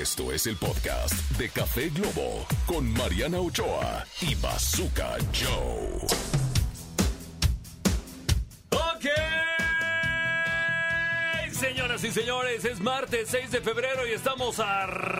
[0.00, 6.06] Esto es el podcast de Café Globo con Mariana Ochoa y Bazooka Joe.
[8.70, 9.04] Ok,
[11.52, 15.12] señoras y señores, es martes 6 de febrero y estamos arrancando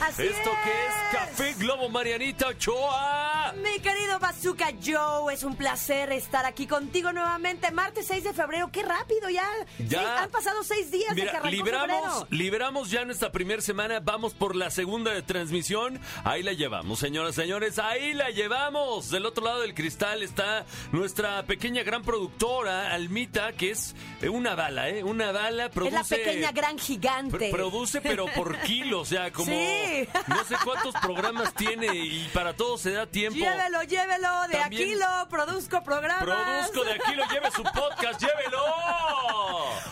[0.00, 0.94] Así esto que es.
[1.12, 3.15] Café Globo Marianita Ochoa.
[3.62, 7.70] Mi querido Bazooka Joe, es un placer estar aquí contigo nuevamente.
[7.70, 9.46] Martes 6 de febrero, qué rápido ya.
[9.78, 10.22] Ya.
[10.22, 12.26] Han pasado seis días de que Mira, liberamos, febrero.
[12.30, 17.36] liberamos ya nuestra primera semana, vamos por la segunda de transmisión, ahí la llevamos, señoras
[17.38, 19.10] y señores, ahí la llevamos.
[19.10, 24.54] Del otro lado del cristal está nuestra pequeña gran productora, Almita, que es eh, una
[24.54, 25.02] bala, ¿eh?
[25.04, 25.92] Una bala, Es produce...
[25.96, 27.50] la pequeña gran gigante.
[27.50, 30.08] Pr- Produce, pero por kilo, o sea, como Sí.
[30.26, 33.45] no sé cuántos programas tiene y para todo se da tiempo.
[33.46, 36.24] Llévelo, llévelo, de aquí lo produzco programas.
[36.24, 38.58] Produzco de aquí, lo lleve su podcast, llévelo.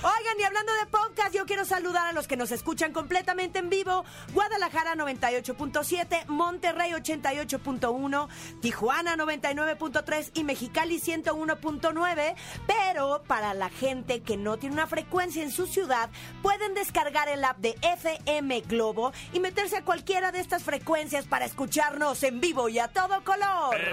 [0.02, 3.70] Oigan, y hablando de podcast, yo quiero saludar a los que nos escuchan completamente en
[3.70, 4.04] vivo.
[4.32, 8.28] Guadalajara 98.7, Monterrey 88.1,
[8.60, 12.34] Tijuana 99.3 y Mexicali 101.9.
[12.66, 16.10] Pero para la gente que no tiene una frecuencia en su ciudad,
[16.42, 21.44] pueden descargar el app de FM Globo y meterse a cualquiera de estas frecuencias para
[21.44, 23.43] escucharnos en vivo y a todo color.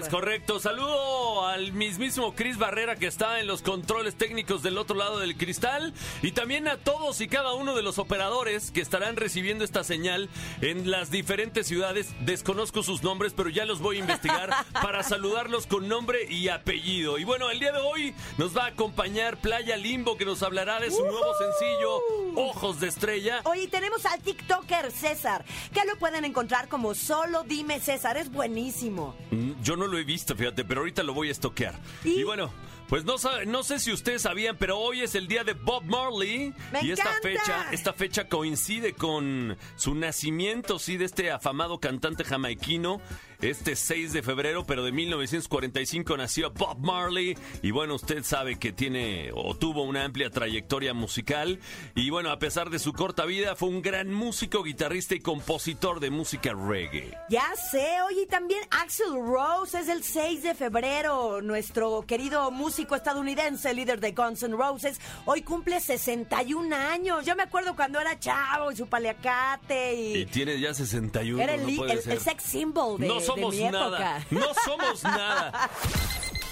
[0.02, 0.60] Es correcto.
[0.60, 5.38] Saludo al mismísimo Chris Barrera que está en los controles técnicos del otro lado del
[5.38, 9.84] cristal y también a todos y cada uno de los operadores que estarán recibiendo esta
[9.84, 10.30] señal
[10.62, 12.14] en las diferentes ciudades.
[12.22, 17.18] Desconozco sus nombres, pero ya los voy a investigar para saludarlos con nombre y apellido.
[17.18, 20.80] Y bueno, el día de hoy nos va a acompañar Playa Limbo que nos hablará
[20.80, 22.00] de su nuevo sencillo
[22.36, 23.42] Ojos de Estrella.
[23.46, 29.16] Hoy tenemos al TikToker César, que lo pueden encontrar como solo dime César, es buenísimo.
[29.64, 31.74] Yo no lo he visto, fíjate, pero ahorita lo voy a estoquear.
[32.04, 32.20] ¿Y?
[32.20, 32.52] Y, bueno,
[32.90, 33.16] pues no,
[33.48, 36.54] no sé si ustedes sabían, pero hoy es el día de Bob Marley.
[36.74, 37.30] ¡Me y esta encanta!
[37.30, 43.00] fecha, esta fecha coincide con su nacimiento, sí, de este afamado cantante jamaiquino.
[43.42, 47.36] Este 6 de febrero, pero de 1945 nació Bob Marley.
[47.64, 51.60] Y bueno, usted sabe que tiene o tuvo una amplia trayectoria musical.
[51.96, 56.00] Y bueno, a pesar de su corta vida, fue un gran músico, guitarrista y compositor
[56.00, 57.18] de música reggae.
[57.30, 62.96] Ya sé, oye, y también Axel Rose es el 6 de febrero, nuestro querido músico
[62.96, 67.26] estadounidense, líder de Guns N' Roses, hoy cumple 61 años.
[67.26, 70.18] Yo me acuerdo cuando era chavo y su paliacate y...
[70.22, 71.42] Y tiene ya 61.
[71.42, 72.14] era el, no puede el- ser.
[72.14, 74.18] el sex symbol de, no de somos mi nada.
[74.18, 74.26] época.
[74.32, 75.70] No somos nada.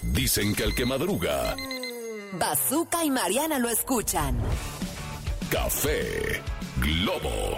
[0.03, 1.55] Dicen que el que madruga,
[2.33, 4.39] Bazooka y Mariana lo escuchan.
[5.51, 6.41] Café
[6.77, 7.57] Globo.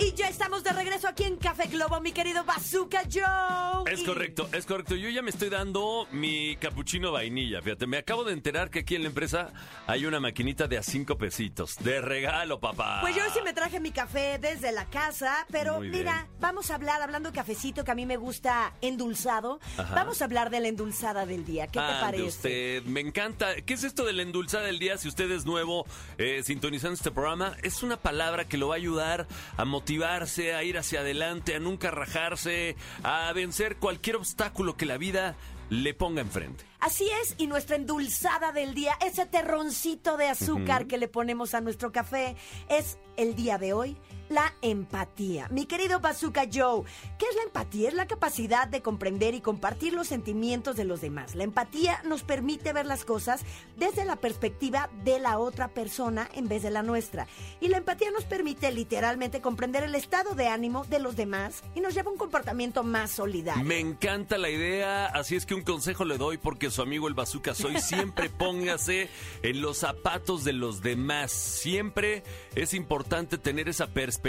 [0.00, 3.92] Y ya estamos de regreso aquí en Café Globo, mi querido Bazooka Joe.
[3.92, 4.96] Es Y- correcto, es correcto.
[4.96, 7.60] Yo ya me estoy dando mi capuchino vainilla.
[7.60, 9.52] Fíjate, me acabo de enterar que aquí en la empresa
[9.86, 11.76] hay una maquinita de a cinco pesitos.
[11.80, 13.00] De regalo, papá.
[13.02, 17.02] Pues yo sí me traje mi café desde la casa, pero mira, vamos a hablar,
[17.02, 19.94] hablando de cafecito que a mí me gusta endulzado, Ajá.
[19.94, 21.66] vamos a hablar de la endulzada del día.
[21.66, 22.24] ¿Qué te Ande parece?
[22.26, 23.54] usted, me encanta.
[23.66, 24.96] ¿Qué es esto de la endulzada del día?
[24.96, 25.84] Si usted es nuevo
[26.16, 29.26] eh, sintonizando este programa, es una palabra que lo va a ayudar
[29.58, 34.98] a motivarse, a ir hacia adelante, a nunca rajarse, a vencer cualquier obstáculo que la
[34.98, 35.34] vida
[35.68, 36.64] le ponga enfrente.
[36.78, 41.60] Así es, y nuestra endulzada del día, ese terroncito de azúcar que le ponemos a
[41.60, 42.36] nuestro café,
[42.68, 43.96] es el día de hoy
[44.30, 45.48] la empatía.
[45.50, 46.84] Mi querido Bazooka Joe,
[47.18, 47.88] ¿qué es la empatía?
[47.88, 51.34] Es la capacidad de comprender y compartir los sentimientos de los demás.
[51.34, 53.42] La empatía nos permite ver las cosas
[53.76, 57.26] desde la perspectiva de la otra persona en vez de la nuestra.
[57.60, 61.80] Y la empatía nos permite literalmente comprender el estado de ánimo de los demás y
[61.80, 63.64] nos lleva a un comportamiento más solidario.
[63.64, 67.14] Me encanta la idea, así es que un consejo le doy porque su amigo el
[67.14, 69.08] bazooka soy, siempre póngase
[69.42, 71.32] en los zapatos de los demás.
[71.32, 72.22] Siempre
[72.54, 74.19] es importante tener esa perspectiva,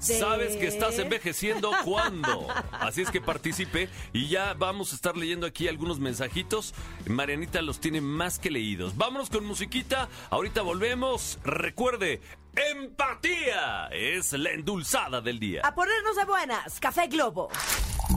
[0.00, 2.48] Sabes que estás envejeciendo cuando.
[2.72, 6.74] Así es que participe y ya vamos a estar leyendo aquí algunos mensajitos.
[7.06, 8.96] Marianita los tiene más que leídos.
[8.96, 10.08] Vámonos con musiquita.
[10.30, 11.38] Ahorita volvemos.
[11.44, 12.20] Recuerde,
[12.56, 15.62] empatía es la endulzada del día.
[15.64, 17.48] A ponernos de buenas, Café Globo.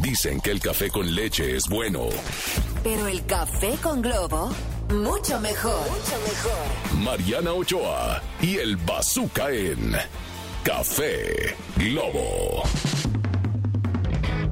[0.02, 2.08] Dicen que el café con leche es bueno.
[2.84, 4.52] Pero el café con globo
[4.94, 5.82] mucho mejor.
[5.90, 7.00] Mucho mejor.
[7.00, 9.96] Mariana Ochoa y el Bazooka en
[10.64, 12.64] Café Globo.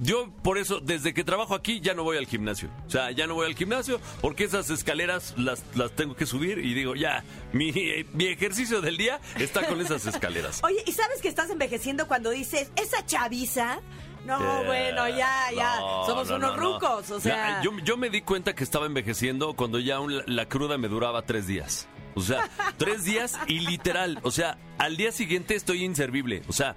[0.00, 2.68] Yo por eso, desde que trabajo aquí, ya no voy al gimnasio.
[2.86, 6.58] O sea, ya no voy al gimnasio porque esas escaleras las, las tengo que subir
[6.58, 7.72] y digo, ya, mi,
[8.12, 10.60] mi ejercicio del día está con esas escaleras.
[10.64, 13.80] Oye, ¿y sabes que estás envejeciendo cuando dices, esa chaviza?
[14.24, 16.74] No, Eh, bueno, ya, ya, no, somos no, unos no, no.
[16.74, 17.62] rucos, o sea...
[17.62, 21.22] Yo, yo me di cuenta que estaba envejeciendo cuando ya un- la cruda me duraba
[21.22, 21.88] tres días.
[22.14, 22.48] O sea,
[22.78, 24.18] tres días y literal.
[24.22, 26.42] O sea, al día siguiente estoy inservible.
[26.48, 26.74] O sea,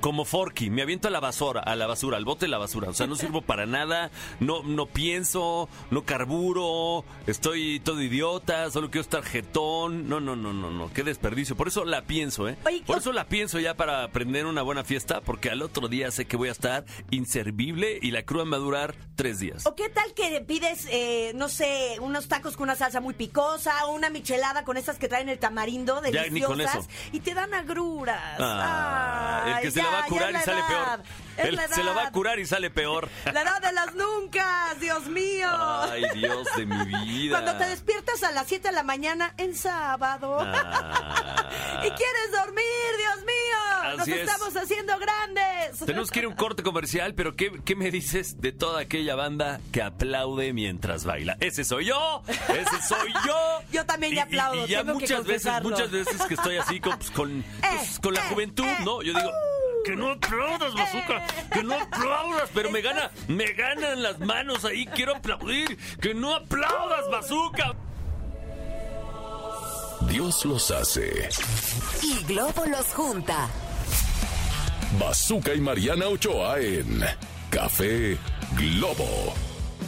[0.00, 2.90] como Forky, me aviento a la basura, a la basura, al bote de la basura.
[2.90, 4.10] O sea, no sirvo para nada,
[4.40, 10.08] no, no pienso, no carburo, estoy todo idiota, solo quiero estar jetón.
[10.08, 11.56] No, no, no, no, no, qué desperdicio.
[11.56, 12.56] Por eso la pienso, ¿eh?
[12.66, 16.10] Oye, Por eso la pienso ya para aprender una buena fiesta, porque al otro día
[16.10, 19.66] sé que voy a estar inservible y la cruda me va a durar tres días.
[19.66, 23.86] ¿O qué tal que pides, eh, no sé, unos tacos con una salsa muy picosa
[23.86, 26.88] o una michelada con esas que traen el tamarindo Ya, deliciosas ni con eso.
[27.12, 28.38] y te dan agruras?
[28.38, 31.02] Ah, Ay, que se la va a curar y sale edad, peor.
[31.36, 33.08] es Él la se la va a curar y sale peor.
[33.32, 35.48] La edad de las nunca, Dios mío.
[35.50, 37.40] Ay, Dios de mi vida.
[37.40, 41.48] Cuando te despiertas a las 7 de la mañana en sábado Ah.
[41.78, 42.64] y quieres dormir,
[42.98, 43.96] Dios mío.
[43.98, 44.16] Nos es.
[44.28, 45.78] estamos haciendo grandes.
[45.84, 49.14] Tenemos que ir a un corte comercial, pero ¿qué, qué me dices de toda aquella
[49.14, 51.36] banda que aplaude mientras baila?
[51.40, 53.32] Ese soy yo, ese soy yo.
[53.72, 56.34] Yo también ya Y- y- aplaudo, Y, ya tengo que muchas veces, muchas veces que
[56.34, 59.02] estoy así con, pues, con, pues, con la eh, juventud, eh, ¿no?
[59.02, 59.51] Yo digo, uh.
[59.84, 64.86] Que no aplaudas, bazooka, que no aplaudas, pero me gana, me ganan las manos ahí,
[64.86, 67.74] quiero aplaudir, que no aplaudas, bazooka.
[70.08, 71.28] Dios los hace.
[72.02, 73.48] Y Globo los junta.
[74.98, 77.02] Bazooka y Mariana Ochoa en
[77.50, 78.18] Café
[78.56, 79.34] Globo.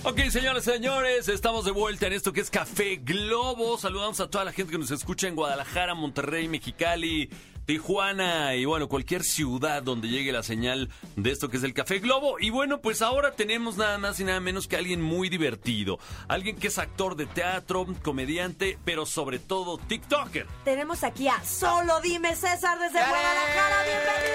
[0.03, 3.79] Ok, señores, señores, estamos de vuelta en esto que es Café Globo.
[3.79, 7.31] Saludamos a toda la gente que nos escucha en Guadalajara, Monterrey, Mexicali,
[7.67, 11.99] Tijuana y bueno, cualquier ciudad donde llegue la señal de esto que es el Café
[11.99, 12.37] Globo.
[12.41, 15.99] Y bueno, pues ahora tenemos nada más y nada menos que alguien muy divertido.
[16.29, 20.47] Alguien que es actor de teatro, comediante, pero sobre todo TikToker.
[20.65, 23.83] Tenemos aquí a Solo Dime César desde Guadalajara.
[23.85, 24.34] ¡Bienvenido!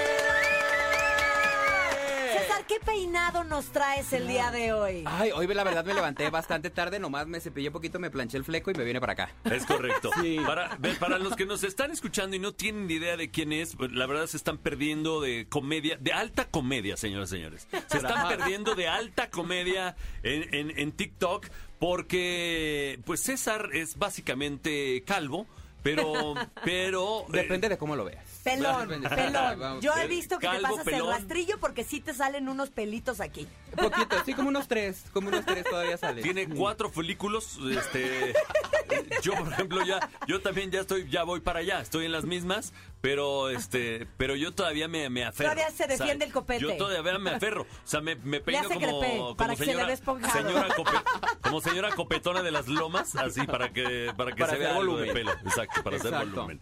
[2.70, 5.02] ¿Qué peinado nos traes el día de hoy?
[5.04, 8.36] Ay, hoy la verdad me levanté bastante tarde, nomás me cepillé un poquito, me planché
[8.36, 9.30] el fleco y me vine para acá.
[9.44, 10.10] Es correcto.
[10.46, 13.52] Para, ve, para los que nos están escuchando y no tienen ni idea de quién
[13.52, 17.66] es, pues, la verdad se están perdiendo de comedia, de alta comedia, señoras y señores.
[17.88, 21.46] Se están perdiendo de alta comedia en, en- en TikTok
[21.78, 25.46] porque, pues César es básicamente calvo,
[25.82, 26.34] pero,
[26.64, 27.22] pero...
[27.22, 28.39] eh, Depende de cómo lo veas.
[28.44, 29.80] Pelón, pelón.
[29.80, 31.00] Yo he visto que te calvo, pasas pelón.
[31.08, 33.46] el rastrillo porque sí te salen unos pelitos aquí.
[33.76, 36.22] Poquito, sí, como unos tres, como unos tres todavía sale.
[36.22, 38.34] Tiene cuatro folículos, este,
[39.22, 42.24] yo por ejemplo ya, yo también ya estoy, ya voy para allá, estoy en las
[42.24, 45.50] mismas, pero este, pero yo todavía me, me aferro.
[45.50, 46.60] Todavía se defiende el copete.
[46.62, 49.74] Yo todavía me aferro, o sea, me, me peino como, crepé, como para que se
[49.74, 51.02] le señora, señora cope-
[51.42, 54.80] como señora copetona de las lomas, así para que, para que Para se vea hacer
[54.80, 55.14] algo de volumen.
[55.14, 56.30] pelo, exacto, para hacer Exacto.
[56.34, 56.60] volumen.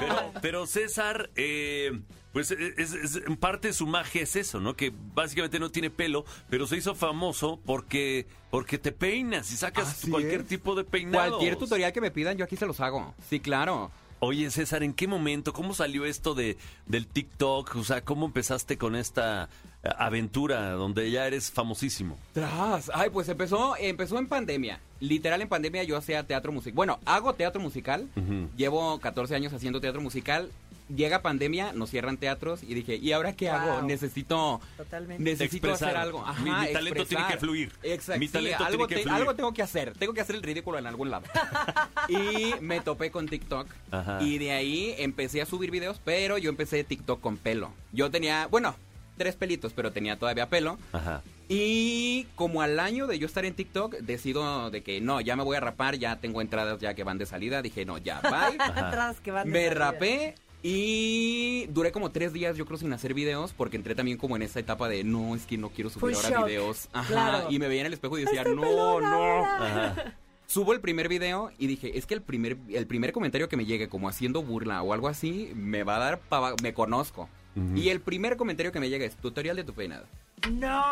[0.00, 1.92] Pero, pero César, eh,
[2.32, 4.76] pues es, es- en parte su magia es eso, ¿no?
[4.76, 9.88] Que básicamente no tiene pelo, pero se hizo famoso porque, porque te peinas y sacas
[9.88, 10.48] Así cualquier es.
[10.48, 11.30] tipo de peinado.
[11.30, 13.14] Cualquier tutorial que me pidan, yo aquí se los hago.
[13.30, 13.90] Sí, claro.
[14.18, 16.56] Oye, César, ¿en qué momento, cómo salió esto de,
[16.86, 17.76] del TikTok?
[17.76, 19.50] O sea, ¿cómo empezaste con esta
[19.84, 22.18] eh, aventura donde ya eres famosísimo?
[22.32, 22.90] Tras.
[22.94, 24.80] Ay, pues empezó, empezó en pandemia.
[25.00, 26.74] Literal en pandemia yo hacía teatro musical.
[26.74, 28.08] Bueno, hago teatro musical.
[28.56, 30.50] Llevo 14 años haciendo teatro musical.
[30.94, 33.82] Llega pandemia, nos cierran teatros y dije, ¿y ahora qué hago?
[33.82, 35.20] Necesito Totalmente.
[35.24, 35.88] necesito Expresar.
[35.96, 36.20] hacer algo.
[36.24, 37.06] Ajá, Mi- mi talento expresar.
[37.08, 37.72] tiene que fluir.
[37.82, 38.20] Exacto.
[38.20, 39.16] Mi sí, talento tiene algo, que te- fluir.
[39.16, 39.94] algo tengo que hacer.
[39.98, 41.24] Tengo que hacer el ridículo en algún lado.
[42.08, 43.66] y me topé con TikTok.
[43.90, 44.22] Ajá.
[44.22, 47.72] Y de ahí empecé a subir videos, pero yo empecé TikTok con pelo.
[47.92, 48.76] Yo tenía, bueno,
[49.16, 50.78] tres pelitos, pero tenía todavía pelo.
[50.92, 51.22] Ajá.
[51.48, 55.44] Y como al año de yo estar en TikTok, decido de que no, ya me
[55.44, 57.62] voy a rapar, ya tengo entradas ya que van de salida.
[57.62, 58.58] Dije, no, ya, bye.
[59.22, 59.74] Que van de me salida.
[59.74, 60.34] rapé
[60.68, 64.42] y duré como tres días, yo creo, sin hacer videos, porque entré también como en
[64.42, 66.88] esa etapa de no, es que no quiero subir Full ahora shock, videos.
[66.92, 67.08] Ajá.
[67.08, 67.46] claro.
[67.50, 69.44] Y me veía en el espejo y decía, Estoy no, pelona no.
[69.44, 70.14] Ajá.
[70.48, 73.64] Subo el primer video y dije, es que el primer, el primer comentario que me
[73.64, 77.28] llegue como haciendo burla o algo así, me va a dar, pa- me conozco.
[77.74, 80.04] Y el primer comentario que me llega es tutorial de tu peinado.
[80.52, 80.82] No.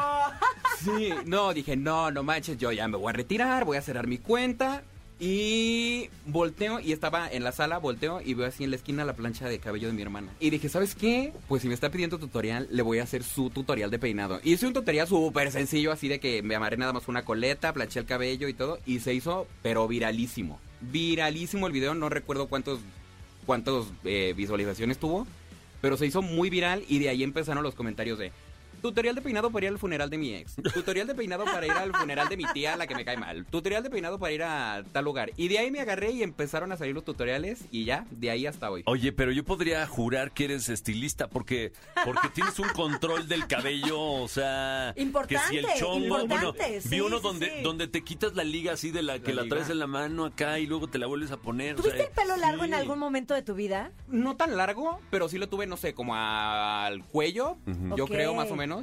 [0.78, 4.06] Sí, no, dije, no, no manches, yo ya me voy a retirar, voy a cerrar
[4.06, 4.82] mi cuenta.
[5.20, 9.14] Y volteo y estaba en la sala, volteo y veo así en la esquina la
[9.14, 10.32] plancha de cabello de mi hermana.
[10.40, 11.32] Y dije, ¿sabes qué?
[11.48, 14.40] Pues si me está pidiendo tutorial, le voy a hacer su tutorial de peinado.
[14.42, 18.00] Hice un tutorial súper sencillo, así de que me amarré nada más una coleta, planché
[18.00, 18.80] el cabello y todo.
[18.86, 20.58] Y se hizo, pero viralísimo.
[20.80, 22.80] Viralísimo el video, no recuerdo cuántos,
[23.46, 25.28] cuántos eh, visualizaciones tuvo.
[25.80, 28.32] Pero se hizo muy viral y de ahí empezaron los comentarios de...
[28.84, 30.56] Tutorial de peinado para ir al funeral de mi ex.
[30.74, 33.46] Tutorial de peinado para ir al funeral de mi tía, la que me cae mal.
[33.46, 35.30] Tutorial de peinado para ir a tal lugar.
[35.38, 38.46] Y de ahí me agarré y empezaron a salir los tutoriales y ya, de ahí
[38.46, 38.82] hasta hoy.
[38.84, 41.72] Oye, pero yo podría jurar que eres estilista porque
[42.04, 46.80] porque tienes un control del cabello, o sea, Importante, que si el chongo, importante, bueno,
[46.82, 47.62] sí, vi uno sí, donde sí.
[47.62, 50.58] donde te quitas la liga así de la que La traes en la mano acá
[50.58, 51.76] y luego te la vuelves a poner.
[51.76, 53.92] o ¿Tuviste sea, el pelo largo en algún momento de tu vida?
[54.08, 57.56] No tan largo, pero sí lo tuve, no sé, como al cuello,
[57.96, 58.73] yo creo más o menos.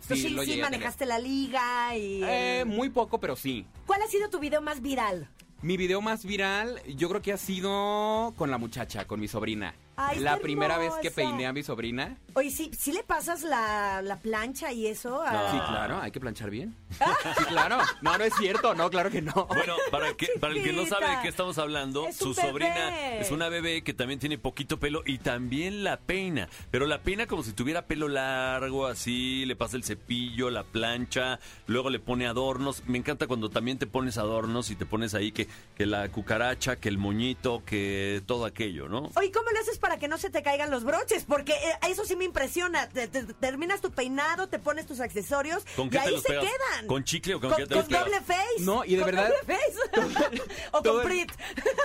[0.00, 0.80] Sí, lo sí llegué a tener.
[0.80, 2.22] manejaste la liga y...
[2.24, 3.66] Eh, muy poco, pero sí.
[3.86, 5.28] ¿Cuál ha sido tu video más viral?
[5.62, 9.74] Mi video más viral, yo creo que ha sido con la muchacha, con mi sobrina.
[10.02, 12.16] Ay, la primera vez que peiné a mi sobrina.
[12.34, 15.22] Oye, ¿sí, sí le pasas la, la plancha y eso?
[15.22, 16.74] a- Sí, claro, hay que planchar bien.
[17.38, 17.78] Sí, claro.
[18.02, 19.46] No, no es cierto, no, claro que no.
[19.46, 23.16] Bueno, para, que, para el que no sabe de qué estamos hablando, Es su sobrina
[23.18, 26.48] es una bebé que también tiene poquito pelo y también la peina.
[26.70, 31.38] Pero la peina como si tuviera pelo largo, así, le pasa el cepillo, la plancha,
[31.66, 32.82] luego le pone adornos.
[32.86, 36.76] Me encanta cuando también te pones adornos y te pones ahí que, que la cucaracha,
[36.76, 39.10] que el moñito, que todo aquello, ¿no?
[39.16, 41.24] Oye, ¿cómo le haces para que no se te caigan los broches?
[41.26, 42.88] Porque eh, eso sí me impresiona.
[42.88, 46.22] Te- te- terminas tu peinado, te pones tus accesorios ¿Con y qué te ahí los
[46.22, 46.44] se pegas?
[46.44, 46.86] quedan.
[46.86, 48.04] ¿Con chicle o con con, qué te con pegas?
[48.04, 48.60] doble face.
[48.60, 50.42] No, y de Con verdad- doble face.
[50.72, 51.32] o con el- Prit.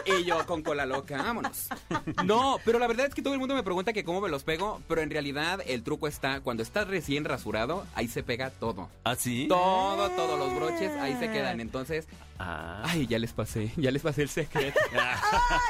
[0.19, 1.67] Y yo con cola loca, vámonos.
[2.24, 4.43] No, pero la verdad es que todo el mundo me pregunta que cómo me los
[4.43, 8.89] pego, pero en realidad el truco está, cuando estás recién rasurado, ahí se pega todo.
[9.03, 9.47] ¿Ah, sí?
[9.50, 11.59] Todo, todos los broches, ahí se quedan.
[11.59, 12.07] Entonces,
[12.38, 12.83] Ah.
[12.85, 14.77] ay, ya les pasé, ya les pasé el secreto.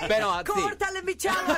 [0.07, 1.37] Pero ah, Córtale, mi chavo.
[1.47, 1.55] ¿no?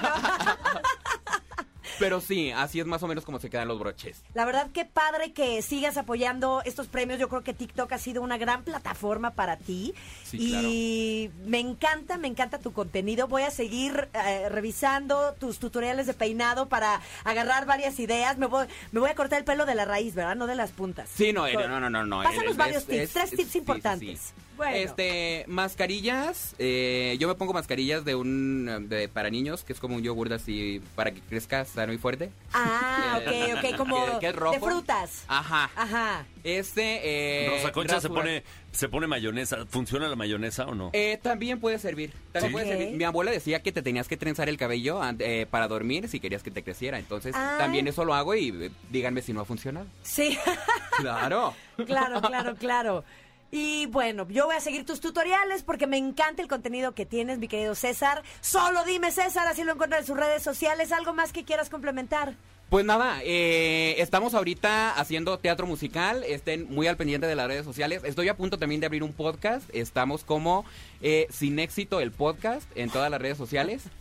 [2.00, 4.22] Pero sí, así es más o menos como se quedan los broches.
[4.36, 7.20] La verdad, qué padre que sigas apoyando estos premios.
[7.20, 9.96] Yo creo que TikTok ha sido una gran plataforma para ti.
[10.24, 13.28] Sí, y me encanta, me encanta tu contenido.
[13.28, 18.38] Voy a seguir eh, revisando tus tutoriales de peinado para agarrar varias ideas.
[18.38, 20.36] Me voy, me voy a cortar el pelo de la raíz, ¿verdad?
[20.36, 21.10] No de las puntas.
[21.12, 22.22] Sí, no, no, no, no, no.
[22.22, 24.20] Pásanos es- varios tips, es- tres tips importantes.
[24.20, 24.34] sí.
[24.58, 24.76] Bueno.
[24.76, 29.96] Este, mascarillas, eh, yo me pongo mascarillas de un, de, para niños, que es como
[29.96, 32.32] un yogur así, para que crezca sano y fuerte.
[32.54, 34.54] Ah, Eh, ok, ok, como que- que es rojo.
[34.54, 35.24] de frutas.
[35.28, 35.70] Ajá.
[35.76, 36.26] Ajá.
[36.44, 37.50] Este, eh.
[37.50, 39.66] Rosa Concha se pone, se pone mayonesa.
[39.68, 40.90] ¿Funciona la mayonesa o no?
[40.94, 42.12] Eh, también puede servir.
[42.32, 42.54] También Sí.
[42.54, 42.96] puede servir.
[42.98, 46.42] Mi abuela decía que te tenías que trenzar el cabello eh, para dormir si querías
[46.44, 46.98] que te creciera.
[47.00, 47.56] Entonces, Ah.
[47.60, 49.86] también eso lo hago y eh, díganme si no ha funcionado.
[50.04, 50.38] Sí,
[50.98, 51.54] Claro.
[51.86, 53.04] claro, claro, claro.
[53.50, 57.40] Y bueno, yo voy a seguir tus tutoriales porque me encanta el contenido que tienes,
[57.40, 58.24] mi querido César.
[58.42, 60.92] Solo dime, César, así lo encuentras en sus redes sociales.
[60.92, 62.36] ¿Algo más que quieras complementar?
[62.70, 67.64] Pues nada, eh, estamos ahorita haciendo teatro musical, estén muy al pendiente de las redes
[67.64, 68.02] sociales.
[68.04, 70.66] Estoy a punto también de abrir un podcast, estamos como
[71.00, 73.84] eh, Sin Éxito el podcast en todas las redes sociales.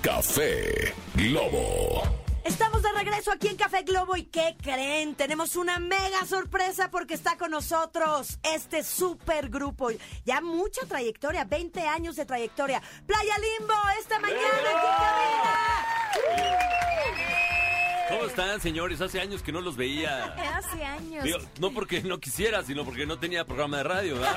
[0.01, 2.22] Café Globo.
[2.43, 5.15] Estamos de regreso aquí en Café Globo y ¿qué creen?
[5.15, 9.89] Tenemos una mega sorpresa porque está con nosotros este super grupo.
[10.25, 12.81] Ya mucha trayectoria, 20 años de trayectoria.
[13.05, 14.87] Playa Limbo, esta mañana aquí
[16.25, 17.32] en cabina.
[18.13, 19.01] ¿Cómo están, señores?
[19.01, 20.25] Hace años que no los veía.
[20.55, 21.23] Hace años.
[21.23, 24.35] Digo, no porque no quisiera, sino porque no tenía programa de radio, ¿verdad?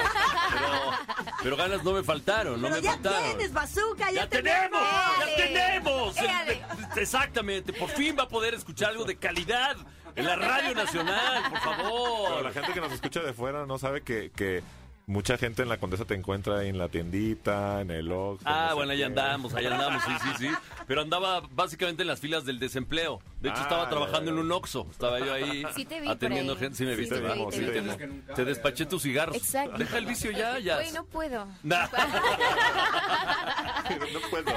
[0.51, 3.25] Pero, pero ganas no me faltaron, no Pero me ya faltaron.
[3.25, 4.81] tienes, bazooka, ya, ¡Ya tenemos!
[5.21, 6.17] ¡Ya tenemos!
[6.17, 6.63] Éale.
[6.97, 9.77] Exactamente, por fin va a poder escuchar algo de calidad
[10.15, 12.43] en la Radio Nacional, por Pero favor.
[12.45, 14.63] la gente que nos escucha de fuera no sabe que, que
[15.09, 18.43] mucha gente en la Condesa te encuentra ahí en la tiendita, en el Oxxo.
[18.49, 20.55] Ah, no sé bueno, ahí andamos, ahí andamos, sí, sí, sí.
[20.89, 23.21] Pero andaba básicamente en las filas del desempleo.
[23.41, 24.33] De hecho, Ah, estaba ya, trabajando ya.
[24.33, 24.89] en un Oxxo.
[24.91, 26.59] Estaba yo ahí Sí te vi atendiendo ahí.
[26.59, 26.77] gente.
[26.77, 28.23] Sí me Sí, viste, te te Sí, vi, te, te vi.
[28.35, 29.37] te despaché tus cigarros.
[29.37, 29.79] Exacto.
[29.79, 30.75] Deja el vicio ya, ya.
[30.77, 31.47] Güey, no puedo.
[31.63, 31.87] Nah.
[34.13, 34.53] no puedo.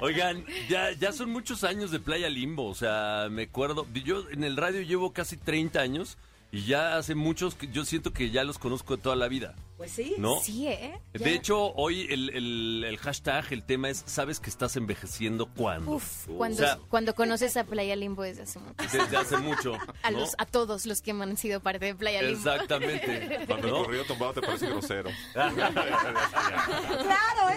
[0.00, 4.42] Oigan, ya, ya son muchos años de Playa Limbo, o sea, me acuerdo, yo en
[4.42, 6.18] el radio llevo casi 30 años
[6.52, 9.54] y ya hace muchos que yo siento que ya los conozco de toda la vida,
[9.78, 10.14] Pues sí.
[10.18, 10.38] ¿no?
[10.40, 11.00] Sí, ¿eh?
[11.14, 15.92] De hecho, hoy el, el- el hashtag, el tema es, ¿sabes que estás envejeciendo cuándo?
[15.92, 18.74] Uf, cuando, O sea, cuando conoces a Playa Limbo desde hace mucho.
[18.92, 19.78] desde hace mucho.
[20.02, 20.20] A, ¿no?
[20.20, 22.38] los, a todos los que han sido parte de Playa Limbo.
[22.50, 23.40] Exactamente.
[23.46, 25.10] Cuando el corrido tumbado te parece grosero.
[25.34, 25.58] Claro,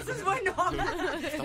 [0.01, 0.55] eso es bueno.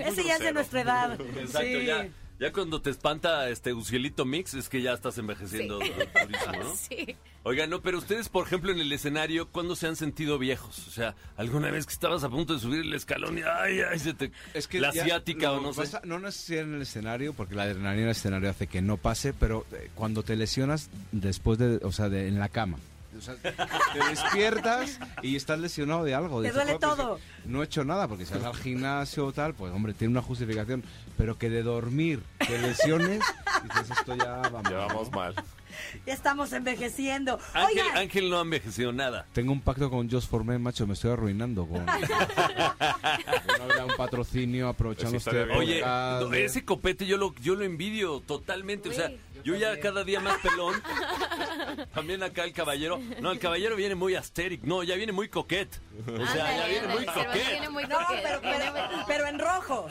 [0.05, 1.19] Ese ya es de nuestra edad.
[1.21, 1.85] Exacto, Sí.
[1.85, 2.07] ya.
[2.41, 5.91] Ya cuando te espanta este Ucielito Mix es que ya estás envejeciendo Sí.
[6.23, 6.75] durísimo, ¿no?
[6.75, 7.15] Sí.
[7.43, 10.87] Oigan, no, pero ustedes, por ejemplo, en el escenario, ¿cuándo se han sentido viejos?
[10.87, 13.99] O sea, alguna vez que estabas a punto de subir el escalón y ay, ay,
[13.99, 14.31] se te...
[14.55, 15.99] Es que la asiática o no sé.
[16.03, 19.33] no necesariamente en el escenario, porque la adrenalina en el escenario hace que no pase,
[19.33, 22.79] pero eh, cuando te lesionas después de, o sea, de, en la cama.
[23.17, 26.41] O sea, te despiertas y estás lesionado de algo.
[26.41, 27.19] Te Dices, duele "Joder, pues, todo".
[27.45, 30.21] no he hecho nada, porque si vas al gimnasio o tal, pues hombre, tiene una
[30.21, 30.83] justificación.
[31.17, 33.21] Pero que de dormir te lesiones,
[33.63, 34.63] dices, esto ya vamos.
[34.71, 35.35] Ya vamos mal.
[36.05, 37.39] Ya estamos envejeciendo.
[37.53, 39.25] Ángel, Oigan, Ángel no ha envejecido nada.
[39.33, 41.85] Tengo un pacto con Just for Men, macho, me estoy arruinando con...
[41.85, 45.57] no habrá un patrocinio aprovechando Sí, este bien.
[45.57, 48.89] Oye, no, ese copete yo lo, yo lo envidio totalmente.
[48.89, 49.11] O sea,
[49.43, 50.81] yo ya cada día más pelón.
[51.93, 52.99] También acá el caballero.
[53.21, 54.63] No, el caballero viene muy asteric.
[54.63, 55.69] No, ya viene muy coquet.
[56.07, 57.69] O sea, ya viene muy viene coquet.
[57.71, 58.23] muy no, coquet.
[58.23, 58.73] pero, pero,
[59.07, 59.87] pero en rojo.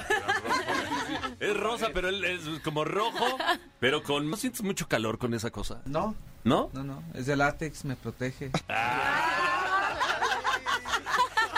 [1.73, 3.39] Rosa, pero él es como rojo.
[3.79, 4.29] Pero con.
[4.31, 5.81] ¿No sientes mucho calor con esa cosa?
[5.85, 6.71] No, ¿No?
[6.73, 7.03] no, no.
[7.15, 8.51] Es de látex, me protege.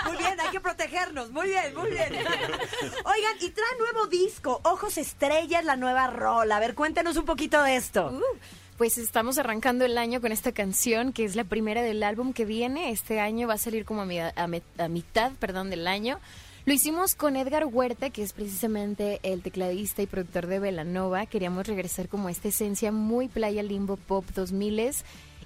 [0.06, 1.30] Muy bien, hay que protegernos.
[1.30, 2.12] Muy bien, muy bien.
[2.12, 6.56] Oigan, y trae nuevo disco, Ojos Estrellas, la nueva rola.
[6.56, 8.08] A ver, cuéntenos un poquito de esto.
[8.10, 8.20] Uh,
[8.76, 12.44] pues estamos arrancando el año con esta canción, que es la primera del álbum que
[12.44, 12.90] viene.
[12.90, 16.18] Este año va a salir como a, mi- a me- a mitad perdón, del año.
[16.64, 21.26] Lo hicimos con Edgar Huerta, que es precisamente el tecladista y productor de Velanova.
[21.26, 24.92] Queríamos regresar como a esta esencia muy Playa Limbo Pop 2000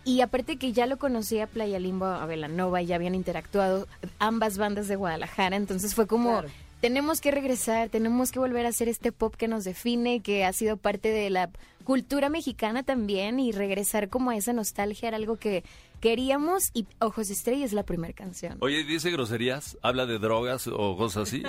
[0.05, 4.59] y aparte que ya lo conocía Playa Limbo a Velanova y ya habían interactuado ambas
[4.59, 6.49] bandas de Guadalajara, entonces fue como Claro.
[6.83, 10.53] tenemos que regresar, tenemos que volver a hacer este pop que nos define, que ha
[10.53, 11.49] sido parte de la
[11.87, 15.63] cultura mexicana también y regresar como a esa nostalgia era algo que
[16.01, 18.59] queríamos y Ojos de Estrella es la primera canción.
[18.61, 21.45] Oye, dice groserías, habla de drogas o cosas así.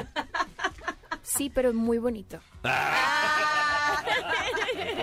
[1.24, 2.40] Sí, pero muy bonito.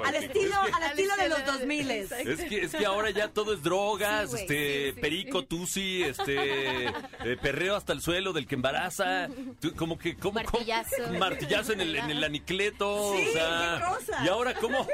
[0.04, 2.08] Al estilo, al Al estilo de los de- 2000 Es
[2.48, 5.00] que, es que ahora ya todo es drogas, Sí, este, sí, sí.
[5.00, 9.28] perico, tusi, este, eh, perreo hasta el suelo del que embaraza,
[9.60, 10.96] tú- como que, como, Martillazo.
[11.18, 14.24] martillazo en el, en el anicleto, Sí, o sea, qué cosa.
[14.24, 14.86] y ahora cómo,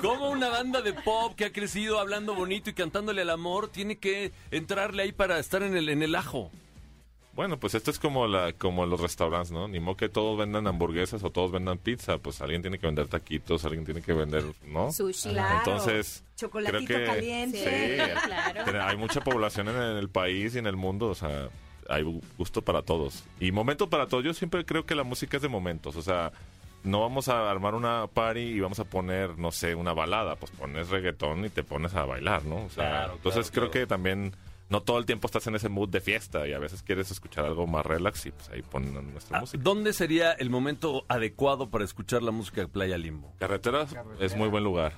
[0.00, 3.96] cómo una banda de pop que ha crecido hablando bonito y cantándole al amor tiene
[3.98, 6.50] que entrarle ahí para estar en el, en el ajo.
[7.34, 9.66] Bueno, pues esto es como la como los restaurantes, ¿no?
[9.66, 13.06] Ni modo que todos vendan hamburguesas o todos vendan pizza, pues alguien tiene que vender
[13.08, 14.92] taquitos, alguien tiene que vender, ¿no?
[14.92, 15.30] Sushi.
[15.30, 15.58] Claro.
[15.58, 17.58] Entonces, Chocolatito creo que caliente.
[18.04, 18.60] Sí, Claro.
[18.66, 21.48] pero hay mucha población en el país y en el mundo, o sea,
[21.88, 22.02] hay
[22.36, 23.24] gusto para todos.
[23.40, 24.24] Y momento para todos.
[24.24, 26.32] Yo siempre creo que la música es de momentos, o sea,
[26.84, 30.50] no vamos a armar una party y vamos a poner, no sé, una balada, pues
[30.52, 32.56] pones reggaetón y te pones a bailar, ¿no?
[32.66, 33.86] O sea, Claro, entonces claro, creo claro.
[33.86, 34.32] que también
[34.72, 37.44] no todo el tiempo estás en ese mood de fiesta y a veces quieres escuchar
[37.44, 39.62] algo más relax y pues ahí ponen nuestra Ah, música.
[39.62, 43.32] ¿Dónde sería el momento adecuado para escuchar la música de Playa Limbo?
[43.38, 44.94] Carreteras es muy buen lugar,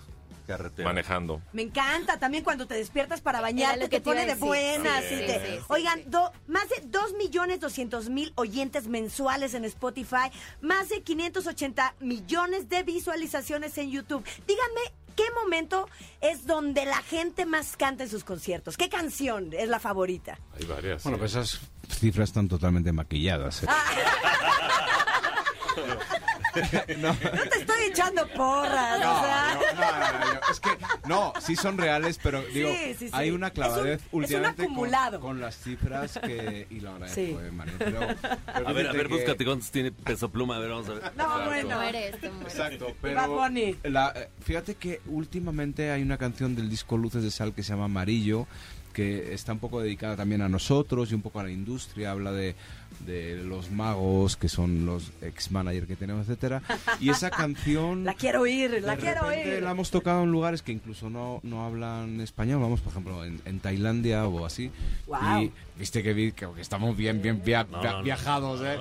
[0.46, 0.88] Carretera.
[0.88, 1.42] manejando.
[1.52, 5.04] Me encanta también cuando te despiertas para bañarte, que te pone de buenas.
[5.08, 6.04] Sí, y sí, te- sí, sí, Oigan, sí.
[6.08, 12.68] do- más de 2 millones 200 mil oyentes mensuales en Spotify, más de 580 millones
[12.68, 14.22] de visualizaciones en YouTube.
[14.46, 14.80] Díganme,
[15.14, 15.88] ¿qué momento
[16.20, 18.76] es donde la gente más canta en sus conciertos?
[18.76, 20.38] ¿Qué canción es la favorita?
[20.58, 21.02] Hay varias.
[21.02, 21.20] Bueno, sí.
[21.20, 23.62] pues esas cifras están totalmente maquilladas.
[23.62, 23.66] ¿eh?
[26.98, 29.54] No te estoy echando porras, No, o sea.
[29.54, 30.70] no, no, no, no, no, es que
[31.08, 33.10] no, sí son reales, pero digo, Sí, sí, sí.
[33.12, 35.20] hay una clavadez un- es un últimamente con- acumulado.
[35.20, 37.36] Con, las cifras que y lo agradezco, Sí.
[37.40, 40.60] eh, Mario, pero- pero A ver, a ver, que- búscate cuántos tiene peso pluma, a
[40.60, 41.12] ver, vamos a ver.
[41.16, 41.76] No, bueno.
[41.76, 42.50] Muere esto, muere.
[42.50, 43.48] Exacto, pero
[43.84, 47.70] la- eh, fíjate que últimamente hay una canción del disco Luces de Sal que se
[47.72, 48.46] llama Amarillo,
[48.94, 52.32] que está un poco dedicada también a nosotros y un poco a la industria, habla
[52.32, 52.54] de,
[53.00, 56.62] de los magos que son los ex manager que tenemos, etcétera.
[57.00, 59.62] Y esa canción La quiero oír, la de quiero oír.
[59.62, 63.40] la hemos tocado en lugares que incluso no, no hablan español, vamos, por ejemplo, en,
[63.44, 64.70] en Tailandia o así.
[65.06, 65.42] Guau.
[65.42, 68.04] Y viste que, vi- que que estamos bien, bien via- No, via- no, no.
[68.04, 68.78] viajados, ¿eh?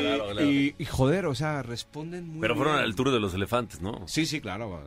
[0.00, 0.50] Claro, claro.
[0.50, 2.84] Y, y, joder, o sea, responden muy Pero fueron bien.
[2.84, 4.02] al tour de los elefantes, ¿no?
[4.06, 4.82] Sí, sí, claro.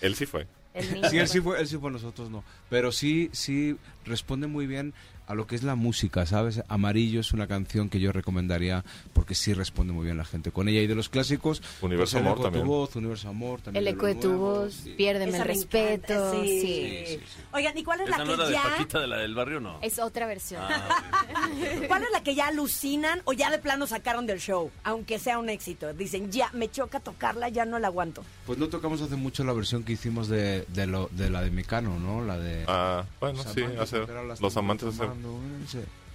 [0.00, 0.46] Él sí fue.
[0.76, 1.08] El niño.
[1.08, 2.44] Sí, él sí fue, él sí fue, nosotros no.
[2.68, 4.94] Pero sí, sí responde muy bien
[5.26, 6.62] a lo que es la música, ¿sabes?
[6.68, 10.68] Amarillo es una canción que yo recomendaría porque sí responde muy bien la gente con
[10.68, 10.80] ella.
[10.80, 12.66] Y de los clásicos, Universo pues, El Amor eco de tu también.
[12.66, 13.86] voz, Universo Amor también.
[13.86, 14.94] El eco de tu nuevo, voz, sí.
[14.96, 16.32] piérdeme Esa el respeto.
[16.32, 16.46] Sí.
[16.48, 16.60] Sí,
[17.06, 17.20] sí, sí.
[17.52, 18.62] Oigan, ¿y cuál es ¿Esa la no que era de ya...
[18.62, 19.78] Paquita de la del barrio no?
[19.82, 20.62] Es otra versión.
[21.88, 24.70] ¿Cuál es la que ya alucinan o ya de plano sacaron del show?
[24.84, 25.92] Aunque sea un éxito.
[25.92, 28.24] Dicen, ya, me choca tocarla, ya no la aguanto.
[28.46, 31.50] Pues no tocamos hace mucho la versión que hicimos de, de, lo, de la de
[31.50, 32.24] Mecano, ¿no?
[32.24, 32.64] La de...
[32.68, 36.05] Ah, bueno, Los sí, amantes, hace- los amantes hace- tomando, eh, sí.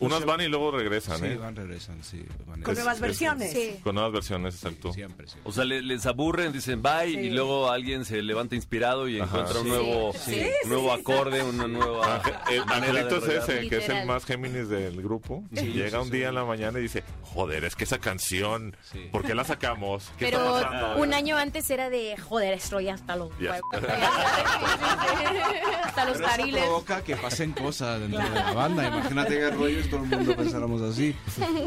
[0.00, 1.36] Unas van y luego regresan, Sí, ¿eh?
[1.36, 2.24] van, regresan, sí.
[2.46, 3.52] van Con nuevas es- versiones.
[3.52, 3.76] Sí.
[3.82, 4.92] Con nuevas versiones, exacto.
[4.92, 5.36] Siempre, sí.
[5.44, 7.18] O sea, le- les aburren, dicen bye Sí.
[7.18, 9.40] y luego alguien se levanta inspirado y Ajá.
[9.40, 9.70] encuentra un Sí.
[9.70, 14.06] nuevo, Sí, un nuevo acorde, una nueva Ángel- el Angelito es ese, que es el
[14.06, 15.44] más Géminis del grupo.
[15.54, 16.10] Sí, Llega sí, un sí.
[16.10, 19.08] día en la mañana y dice, joder, es que esa canción, Sí.
[19.12, 20.10] ¿por qué la sacamos?
[20.18, 23.60] ¿Qué está Pero pasando?" un año antes era de, joder, estoy hasta los huevos.
[25.84, 26.62] hasta los Pero eso tariles.
[26.62, 28.86] provoca que pasen cosas dentro de la banda.
[28.88, 31.14] Imagínate que rollo todo el mundo pensáramos así.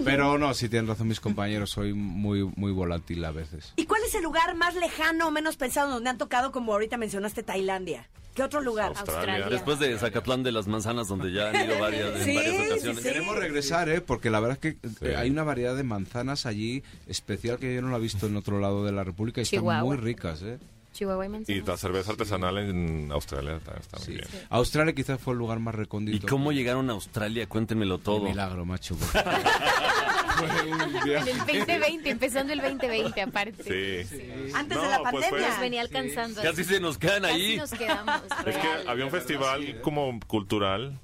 [0.03, 3.73] Pero no, si tienen razón mis compañeros, soy muy, muy volátil a veces.
[3.75, 6.97] ¿Y cuál es el lugar más lejano o menos pensado donde han tocado, como ahorita
[6.97, 8.09] mencionaste, Tailandia?
[8.35, 8.93] ¿Qué otro lugar?
[8.95, 9.49] Australia.
[9.49, 12.69] Después de Zacatlán de las Manzanas, donde ya han ido varias, en Sí, varias sí,
[12.71, 12.97] ocasiones.
[13.01, 13.09] sí.
[13.09, 13.99] Queremos regresar, ¿eh?
[13.99, 17.81] Porque la verdad es que eh, hay una variedad de manzanas allí especial que yo
[17.81, 19.73] no la he visto en otro lado de la República y Chihuahua.
[19.77, 20.59] están muy ricas, ¿eh?
[20.97, 24.11] Chihuahua y Y la cerveza artesanal en Australia también está muy Sí.
[24.13, 24.27] bien.
[24.49, 26.27] Australia quizás fue el lugar más ¿Y recóndito.
[26.27, 27.47] cómo llegaron a Australia?
[27.47, 28.23] Cuéntenmelo Un todo.
[28.23, 28.97] milagro, macho.
[30.39, 34.05] En el 2020, empezando el 2020 aparte.
[34.05, 34.51] Sí.
[34.53, 35.49] Antes No, de la pues fue- pandemia.
[35.49, 36.41] Nos venía alcanzando.
[36.43, 37.57] Casi se nos quedan Casi ahí.
[37.57, 38.21] nos quedamos.
[38.45, 40.99] Es que había un festival como cultural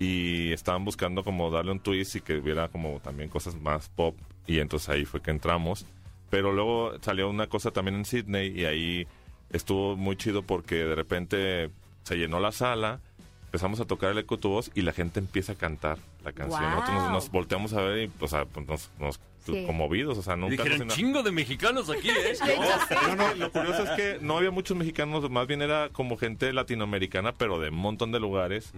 [0.00, 4.16] y estaban buscando como darle un twist y que hubiera como también cosas más pop
[4.48, 5.86] y entonces ahí fue que entramos.
[6.28, 9.06] Pero luego salió una cosa también en Sydney y ahí
[9.52, 11.70] estuvo muy chido porque de repente
[12.04, 13.00] se llenó la sala,
[13.46, 16.62] empezamos a tocar el eco tu voz y la gente empieza a cantar la canción.
[16.62, 19.64] Nosotros nos, nos volteamos a ver y o sea, pues, nos, nos Sí.
[19.66, 22.34] conmovidos, o sea, nunca dijeron, chingo de mexicanos aquí, ¿eh?
[23.08, 26.52] no, no, lo curioso es que no había muchos mexicanos, más bien era como gente
[26.52, 28.72] latinoamericana, pero de un montón de lugares.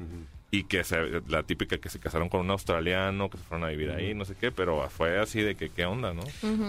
[0.54, 0.96] Y que se,
[1.28, 4.24] la típica que se casaron con un australiano, que se fueron a vivir ahí, no
[4.24, 6.22] sé qué, pero fue así de que qué onda, ¿no?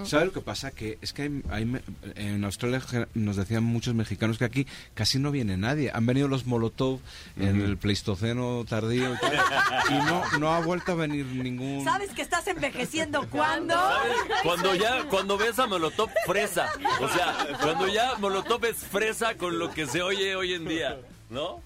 [0.06, 0.71] ¿Sabes lo que pasa?
[0.71, 1.82] Que es que hay-
[2.15, 2.82] en Australia
[3.13, 5.91] nos decían muchos mexicanos que aquí casi no viene nadie.
[5.93, 7.00] Han venido los Molotov
[7.38, 9.34] en el Pleistoceno tardío y, tal,
[9.91, 11.84] y no, no ha vuelto a venir ningún...
[11.84, 13.76] ¿Sabes que estás envejeciendo cuándo?
[13.76, 14.17] ¿Sabes?
[14.43, 16.69] Cuando ya, cuando ves a Molotov fresa.
[17.02, 20.98] O sea, cuando ya Molotov es fresa con lo que se oye hoy en día,
[21.30, 21.62] ¿no?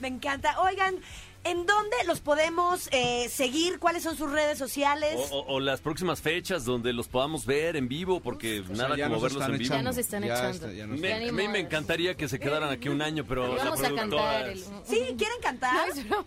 [0.00, 0.60] Me encanta.
[0.60, 1.00] Oigan,
[1.44, 3.78] ¿en dónde los podemos eh, seguir?
[3.78, 5.16] ¿Cuáles son sus redes sociales?
[5.30, 8.88] O, o- o las próximas fechas donde los podamos ver en vivo, porque O sea,
[8.88, 9.74] nada como verlos en vivo.
[9.74, 10.50] Ya nos están Ya echando.
[10.52, 13.02] está, ya nos Me, Ya ni a mí me encantaría que se quedaran aquí un
[13.02, 15.00] año, pero la vamos a productora el- ¿Sí?
[15.16, 15.74] ¿Quieren cantar?
[16.08, 16.24] No.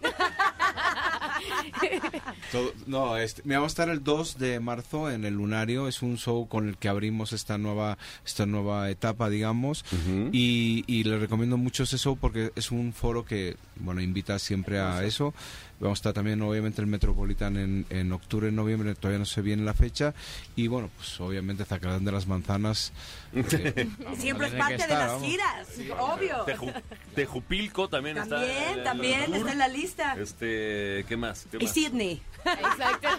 [2.51, 5.88] Todo- no, este, me vamos a estar el 2 de marzo en el Lunario.
[5.88, 9.84] Es un show con el que abrimos esta nueva, esta nueva etapa, digamos.
[10.32, 14.80] y, y les recomiendo mucho ese show porque es un foro que, bueno, invita siempre
[14.80, 15.34] a eso.
[15.80, 19.42] Vamos a estar también, obviamente, el Metropolitan en, en octubre, en noviembre, todavía no sé
[19.42, 20.16] bien la fecha.
[20.56, 22.92] Y bueno, pues obviamente Zacatlán de las Manzanas.
[23.34, 25.28] eh, vamos, Siempre es parte de las vamos.
[25.28, 25.68] giras,
[26.00, 26.46] obvio.
[26.48, 26.82] Teju-
[27.13, 28.38] Tejupilco también, está.
[28.40, 29.36] También, el también tour.
[29.38, 30.16] está en la lista.
[30.20, 31.46] Este, ¿qué más?
[31.52, 31.74] ¿Qué Y más?
[31.74, 32.22] Sydney.
[32.46, 33.10] Exacto.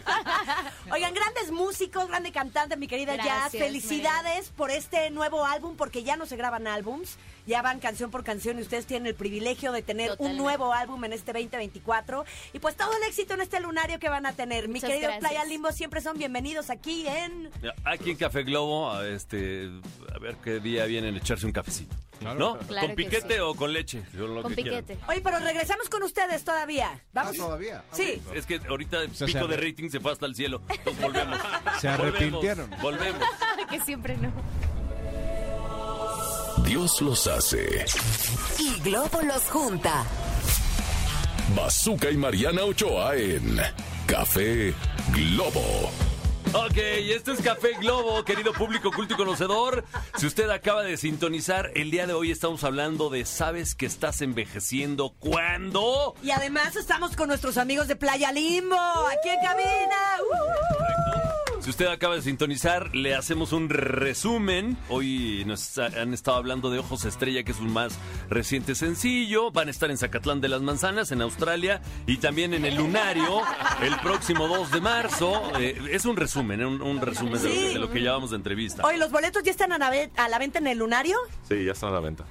[0.93, 3.53] Oigan, grandes músicos, grande cantante, mi querida Jazz.
[3.53, 8.25] Felicidades por este nuevo álbum, porque ya no se graban álbums, ya van canción por
[8.25, 10.39] canción y ustedes tienen el privilegio de tener Totalmente.
[10.39, 12.25] un nuevo álbum en este 2024.
[12.53, 14.69] Y pues todo el éxito en este lunario que van a tener.
[14.69, 15.31] Mi Muchas querido gracias.
[15.31, 17.51] Playa Limbo, siempre son bienvenidos aquí en...
[17.85, 19.71] Aquí en Café Globo, a este,
[20.15, 21.95] a ver qué día vienen a echarse un cafecito.
[22.21, 22.59] ¿No?
[22.59, 23.41] Claro ¿Con que piquete sí.
[23.41, 24.03] o con leche?
[24.13, 24.99] Yo lo Con que piquete.
[25.09, 27.01] Oye, pero regresamos con ustedes todavía.
[27.13, 27.37] ¿Vamos?
[27.37, 27.85] todavía.
[27.93, 28.21] Sí.
[28.35, 30.63] Es que ahorita el pico de rating se fue hasta el cielo.
[30.69, 31.39] Entonces volvemos.
[31.81, 32.71] Se arrepintieron.
[32.83, 33.21] Volvemos.
[33.21, 33.29] volvemos.
[33.71, 34.33] que siempre no.
[36.65, 37.85] Dios los hace.
[38.59, 40.05] Y Globo los junta.
[41.57, 43.61] Bazooka y Mariana Ochoa en
[44.07, 44.75] Café
[45.13, 45.91] Globo.
[46.55, 49.85] Ok, este es Café Globo, querido público culto y conocedor.
[50.17, 54.23] Si usted acaba de sintonizar, el día de hoy estamos hablando de ¿sabes que estás
[54.23, 56.15] envejeciendo cuándo?
[56.23, 59.97] Y además estamos con nuestros amigos de Playa Limbo, aquí en cabina.
[60.23, 61.28] ¡Uh!
[61.69, 64.79] Si usted acaba de sintonizar, le hacemos un resumen.
[64.89, 67.99] Hoy nos han estado hablando de Ojos Estrella, que es un más
[68.31, 69.51] reciente sencillo.
[69.51, 73.43] Van a estar en Zacatlán de las Manzanas, en Australia, y también en el Lunario,
[73.83, 75.43] el próximo 2 de marzo.
[75.61, 78.37] Eh, es un resumen, un, un resumen de, lo que, de lo que llevamos de
[78.37, 78.83] entrevista.
[78.87, 81.19] Oye, ¿los boletos ya están a la, a la venta en el lunario?
[81.51, 82.25] Sí, ya están a la venta.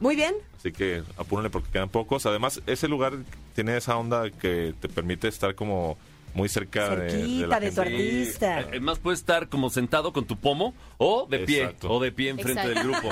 [0.00, 0.34] Muy bien.
[0.56, 2.26] Así que apúrenle porque quedan pocos.
[2.26, 3.12] Además, ese lugar
[3.54, 5.96] tiene esa onda que te permite estar como
[6.34, 8.58] muy cerca de, de la de tu artista.
[8.58, 11.90] Además puedes estar como sentado con tu pomo o de pie, Exacto.
[11.90, 12.78] o de pie enfrente Exacto.
[12.80, 13.08] del grupo.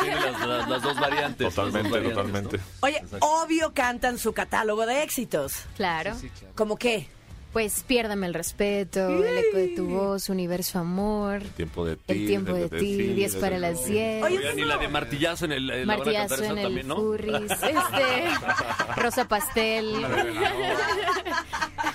[0.00, 1.46] Tiene las, las- las dos variantes.
[1.46, 2.56] las dos Totalmente, variantes, totalmente.
[2.58, 2.62] ¿no?
[2.80, 5.54] Oye, obvio cantan su catálogo de éxitos.
[5.76, 6.12] Claro.
[6.54, 7.08] ¿Cómo qué?
[7.52, 12.02] Pues piérdame el respeto, el eco de tu voz, universo amor, El tiempo de ti.
[12.08, 14.24] el tiempo de ti, 10 para las 10.
[14.24, 16.96] Oye, Oigan, y la de martillazo en el en la Martillazo en el también, ¿no?
[16.96, 20.04] furris, este, rosa pastel.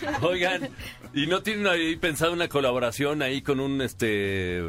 [0.22, 0.70] Oigan,
[1.14, 4.62] ¿y no tienen ahí pensado una colaboración ahí con un este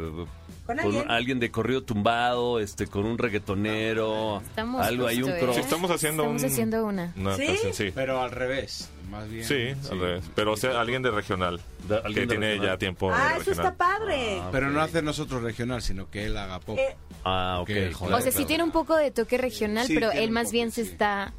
[0.65, 1.39] ¿Con alguien?
[1.39, 5.55] de corrido tumbado, este con un reggaetonero, Estamos algo ahí un cross?
[5.55, 7.13] Sí, estamos haciendo Estamos un- haciendo una.
[7.17, 7.45] Una ¿Sí?
[7.47, 7.91] canción, sí.
[7.93, 9.43] Pero al revés, más bien.
[9.43, 10.23] Sí, al revés.
[10.35, 11.59] Pero o sea, alguien de regional.
[11.89, 12.73] De- alguien que de tiene regional.
[12.75, 13.65] ya tiempo Ah, eso regional.
[13.73, 14.41] está padre.
[14.51, 16.77] Pero no hacer nosotros regional, sino que él haga pop.
[16.77, 17.67] Eh, Ah, ok.
[17.67, 18.47] Que, joder, O sea, sí claro.
[18.47, 20.83] tiene un poco de toque regional, Sí, pero él más poco, bien sí.
[20.85, 21.33] se está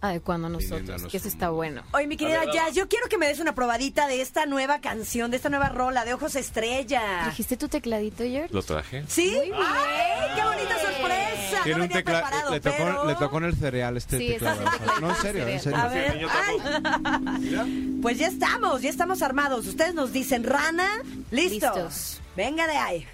[0.00, 1.82] adecuando a Viniendo a nosotros, que eso está bueno.
[1.92, 4.80] Oye, mi querida ver, Jazz, yo quiero que me des una probadita de esta nueva
[4.80, 7.02] canción, de esta nueva rola de Ojos Estrella.
[7.24, 8.52] ¿Trajiste tu tecladito, George?
[8.52, 9.04] Lo traje.
[9.08, 9.32] ¿Sí?
[9.36, 9.54] Muy bien.
[9.62, 11.62] ¡Ay, qué bonita sorpresa!
[11.64, 13.04] Tiene no un venía tecla- preparado, le, tocó, pero...
[13.06, 15.00] le tocó en el cereal este Sí, ese es teclado.
[15.00, 15.78] No, en serio, en serio.
[15.78, 17.98] A ver, ay.
[18.00, 19.66] Pues ya estamos, ya estamos armados.
[19.66, 20.88] Ustedes nos dicen, rana,
[21.30, 21.74] listos.
[21.76, 22.20] Listos.
[22.36, 23.06] Venga de ahí.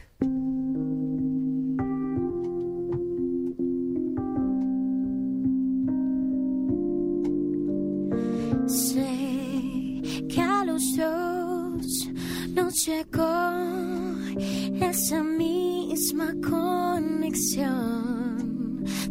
[12.71, 13.53] Llegó
[14.81, 17.95] esa misma conexión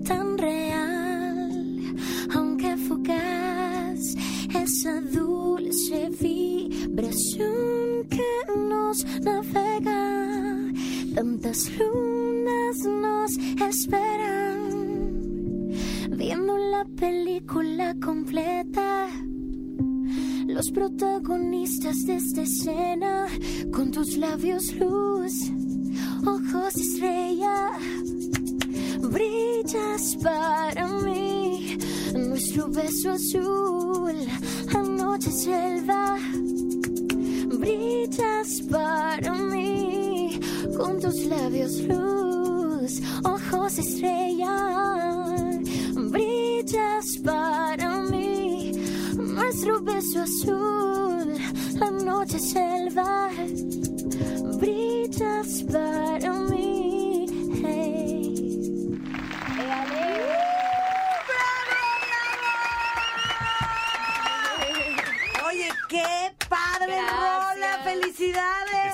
[0.06, 1.96] tan real,
[2.34, 4.16] aunque fugaz,
[4.54, 10.74] esa dulce vibración que nos navega.
[11.16, 13.38] Tantas lunas nos
[13.70, 14.60] esperan,
[16.12, 19.08] viendo la película completa.
[20.56, 23.28] Los protagonistas de esta escena,
[23.74, 25.52] con tus labios luz,
[26.26, 27.72] ojos estrella,
[29.02, 31.78] brillas para mí.
[32.16, 34.16] Nuestro beso azul,
[34.74, 36.18] anoche selva,
[37.60, 40.40] brillas para mí.
[40.78, 44.25] Con tus labios luz, ojos estrella,
[52.96, 53.35] selva,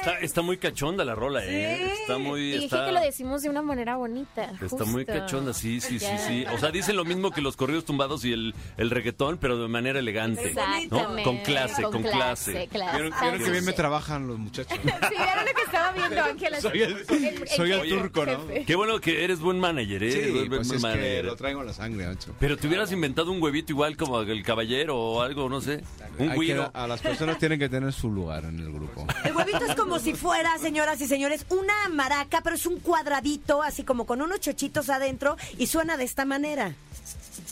[0.01, 1.77] Está, está muy cachonda la rola, ¿eh?
[1.95, 2.01] Sí.
[2.01, 2.41] Está muy...
[2.41, 2.85] Y dije está...
[2.85, 4.51] que lo decimos de una manera bonita.
[4.59, 6.45] Está muy cachonda, sí, sí, sí, sí.
[6.53, 9.67] O sea, dicen lo mismo que los corridos tumbados y el, el reggaetón, pero de
[9.67, 10.53] manera elegante.
[10.89, 11.23] ¿no?
[11.23, 12.67] Con clase, con, clase.
[12.67, 12.95] clase.
[12.97, 14.77] Vieron, vieron que bien me trabajan los muchachos.
[15.11, 16.61] Sí, era lo que estaba viendo Ángela.
[16.61, 18.47] Soy el- soy el turco, ¿no?
[18.47, 18.65] jefe.
[18.65, 20.11] Qué bueno que eres buen manager, ¿eh?
[20.11, 21.25] Sí, buen pues es que manager.
[21.25, 22.33] lo traigo en la sangre, macho.
[22.39, 25.83] Pero te hubieras inventado un huevito igual como el caballero o algo, no sé.
[26.17, 26.69] Un güiro.
[26.73, 29.05] a las personas tienen que tener su lugar en el grupo.
[29.23, 33.61] El huevito es como si fuera, señoras y señores, una maraca, pero es un cuadradito,
[33.61, 36.73] así como con unos chochitos adentro, y suena de esta manera.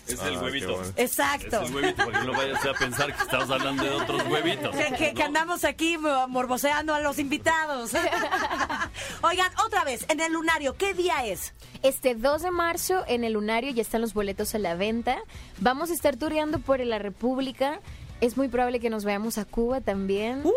[0.08, 0.76] Es Ah, el qué huevito.
[0.76, 0.94] bueno.
[0.98, 1.62] Exacto.
[1.62, 4.76] Es el huevito, para que no vayas a pensar que estamos hablando de otros huevitos.
[4.76, 7.92] Que, que- que andamos aquí mo- morboseando a los invitados.
[9.22, 11.54] Oigan, otra vez, en el lunario, ¿qué día es?
[11.84, 15.20] Este 2 de marzo en el Lunario ya están los boletos a la venta.
[15.60, 17.80] Vamos a estar tureando por la República.
[18.20, 20.42] Es muy probable que nos vayamos a Cuba también.
[20.44, 20.52] ¡Uh!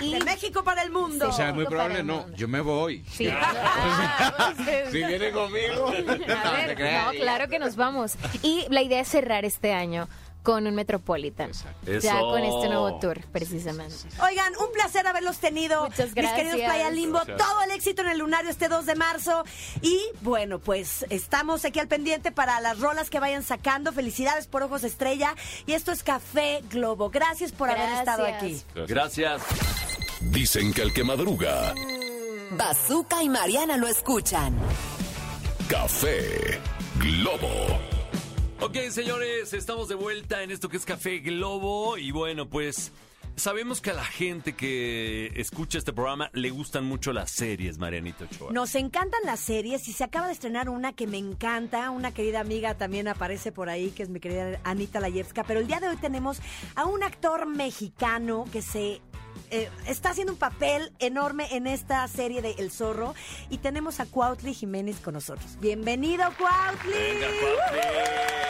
[0.00, 1.28] Y- De México para el mundo.
[1.28, 2.26] O sea, es muy probable, no.
[2.36, 3.04] Yo me voy.
[3.10, 3.28] Sí.
[4.90, 5.88] Si viene conmigo.
[5.88, 8.14] A ver, no, claro que nos vamos.
[8.42, 10.08] Y la idea es cerrar este año
[10.42, 11.50] con un Metropolitan.
[11.50, 11.90] Exacto.
[11.92, 12.20] Ya Eso.
[12.30, 13.94] con este nuevo tour, precisamente.
[14.22, 15.84] Oigan, un placer haberlos tenido.
[15.84, 16.70] Muchas Mis queridos gracias.
[16.70, 17.38] Playa Limbo, Gracias.
[17.38, 19.44] todo el éxito en el lunario este 2 de marzo.
[19.82, 23.92] Y bueno, pues estamos aquí al pendiente para las rolas que vayan sacando.
[23.92, 25.34] Felicidades por Ojos Estrella.
[25.66, 27.10] Y esto es Café Globo.
[27.10, 28.60] Gracias por haber estado aquí.
[28.74, 28.88] Gracias.
[28.88, 29.42] Gracias.
[30.32, 31.74] Dicen que el que madruga,
[32.52, 34.56] Bazooka y Mariana lo escuchan.
[35.68, 36.60] café
[36.98, 37.91] Globo.
[38.62, 41.98] Ok, señores, estamos de vuelta en esto que es Café Globo.
[41.98, 42.92] Y bueno, pues
[43.34, 48.24] sabemos que a la gente que escucha este programa le gustan mucho las series, Marianito
[48.24, 48.52] Ochoa.
[48.52, 51.90] Nos encantan las series y se acaba de estrenar una que me encanta.
[51.90, 55.42] Una querida amiga también aparece por ahí, que es mi querida Anita Layevska.
[55.42, 56.38] Pero el día de hoy tenemos
[56.76, 59.00] a un actor mexicano que se
[59.50, 63.14] eh, está haciendo un papel enorme en esta serie de El Zorro.
[63.50, 65.58] Y tenemos a Cuautli Jiménez con nosotros.
[65.60, 66.92] Bienvenido, Cuautli.
[66.92, 68.42] Venga, Cuautli.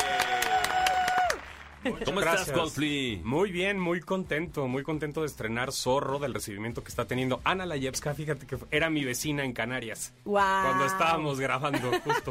[1.82, 2.56] ¿Cómo estás, gracias.
[2.56, 3.20] Cuautli?
[3.24, 7.66] Muy bien, muy contento, muy contento de estrenar Zorro, del recibimiento que está teniendo Ana
[7.66, 8.14] Layevska.
[8.14, 10.12] Fíjate que era mi vecina en Canarias.
[10.24, 10.66] Guau.
[10.66, 12.30] Cuando estábamos grabando, justo.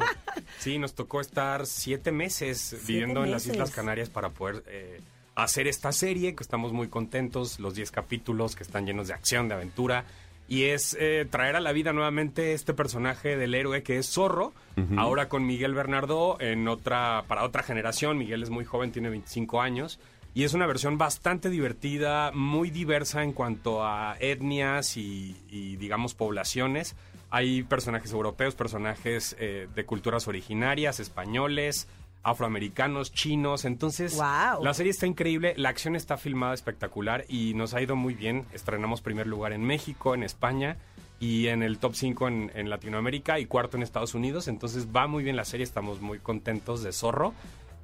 [0.59, 3.41] Sí, nos tocó estar siete meses viviendo en las.
[3.45, 5.01] Islas Canarias para poder eh,
[5.35, 9.47] hacer esta serie, que estamos muy contentos, los 10 capítulos que están llenos de acción,
[9.47, 10.05] de aventura.
[10.47, 14.53] Y es eh, traer a la vida nuevamente este personaje del héroe que es Zorro,
[14.97, 18.17] ahora con Miguel Bernardo en otra, para otra generación.
[18.17, 19.99] Miguel es muy joven, tiene 25 años.
[20.33, 26.15] Y es una versión bastante divertida, muy diversa en cuanto a etnias y, y, digamos,
[26.15, 26.95] poblaciones.
[27.29, 31.87] Hay personajes europeos, personajes eh, de culturas originarias, españoles,
[32.23, 33.65] afroamericanos, chinos.
[33.65, 38.13] Entonces, la serie está increíble, la acción está filmada espectacular y nos ha ido muy
[38.13, 38.45] bien.
[38.53, 40.77] Estrenamos primer lugar en México, en España
[41.19, 44.47] y en el top 5 en, en Latinoamérica y cuarto en Estados Unidos.
[44.47, 47.33] Entonces va muy bien la serie, estamos muy contentos de Zorro.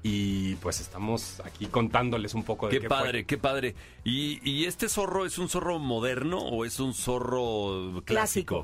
[0.04, 3.26] Y pues estamos aquí contándoles un poco de Qué qué padre, fue.
[3.26, 3.76] qué padre.
[4.04, 8.64] ¿Y, y este zorro es un zorro moderno o es un zorro clásico?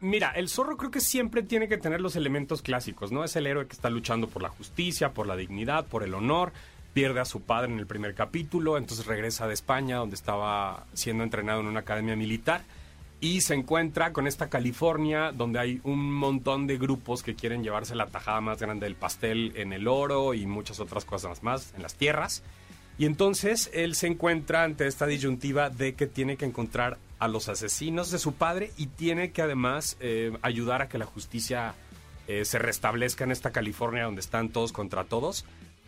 [0.00, 3.24] Mira, el zorro creo que siempre tiene que tener los elementos clásicos, ¿no?
[3.24, 6.52] Es el héroe que está luchando por la justicia, por la dignidad, por el honor.
[6.92, 11.24] Pierde a su padre en el primer capítulo, entonces regresa de España, donde estaba siendo
[11.24, 12.62] entrenado en una academia militar.
[13.20, 17.94] Y se encuentra con esta California, donde hay un montón de grupos que quieren llevarse
[17.94, 21.82] la tajada más grande del pastel en el oro y muchas otras cosas más en
[21.82, 22.42] las tierras.
[22.98, 27.48] Y entonces él se encuentra ante esta disyuntiva de que tiene que encontrar a los
[27.48, 31.74] asesinos de su padre y tiene que además eh, ayudar a que la justicia
[32.28, 35.44] eh, se restablezca en esta California donde están todos contra todos.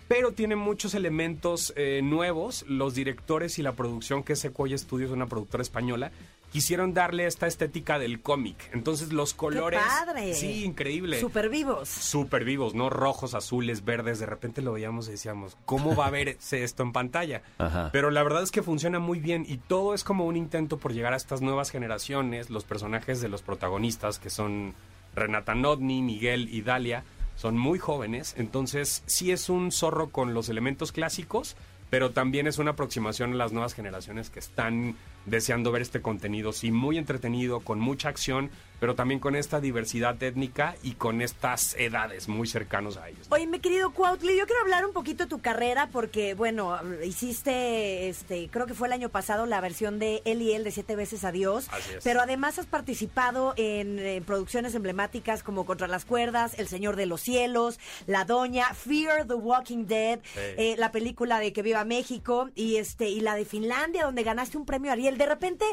[0.06, 2.64] Pero tiene muchos elementos eh, nuevos.
[2.66, 6.12] Los directores y la producción, que es Sequoia Studios, una productora española,
[6.52, 8.70] quisieron darle esta estética del cómic.
[8.72, 9.80] Entonces los colores...
[9.80, 10.34] padre!
[10.34, 11.88] Sí, increíble Súper vivos.
[11.88, 12.90] súper vivos, ¿no?
[12.90, 14.18] Rojos, azules, verdes.
[14.18, 17.42] De repente lo veíamos y decíamos, ¿cómo va a verse esto en pantalla?
[17.58, 17.90] Ajá.
[17.92, 20.92] Pero la verdad es que funciona muy bien y todo es como un intento por
[20.92, 22.50] llegar a estas nuevas generaciones.
[22.50, 24.74] Los personajes de los protagonistas, que son
[25.14, 27.04] Renata Nodni, Miguel y Dalia,
[27.36, 28.34] son muy jóvenes.
[28.36, 31.56] Entonces, sí es un zorro con los elementos clásicos,
[31.90, 36.52] pero también es una aproximación a las nuevas generaciones que están deseando ver este contenido,
[36.52, 38.50] sí, muy entretenido, con mucha acción,
[38.80, 43.26] pero también con esta diversidad étnica y con estas edades muy cercanos a ellos.
[43.30, 48.08] Oye, mi querido Cuautli, yo quiero hablar un poquito de tu carrera porque, bueno, hiciste,
[48.08, 50.96] este, creo que fue el año pasado la versión de Él y Él de Siete
[50.96, 51.68] veces Adiós.
[51.70, 52.04] Así es.
[52.04, 57.20] Pero además has participado en, producciones emblemáticas como Contra las Cuerdas, El Señor de los
[57.20, 60.40] Cielos, La Doña, Fear the Walking Dead, Sí.
[60.56, 64.56] eh, la película de Que Viva México y este y la de Finlandia donde ganaste
[64.56, 65.18] un premio Ariel.
[65.18, 65.64] De repente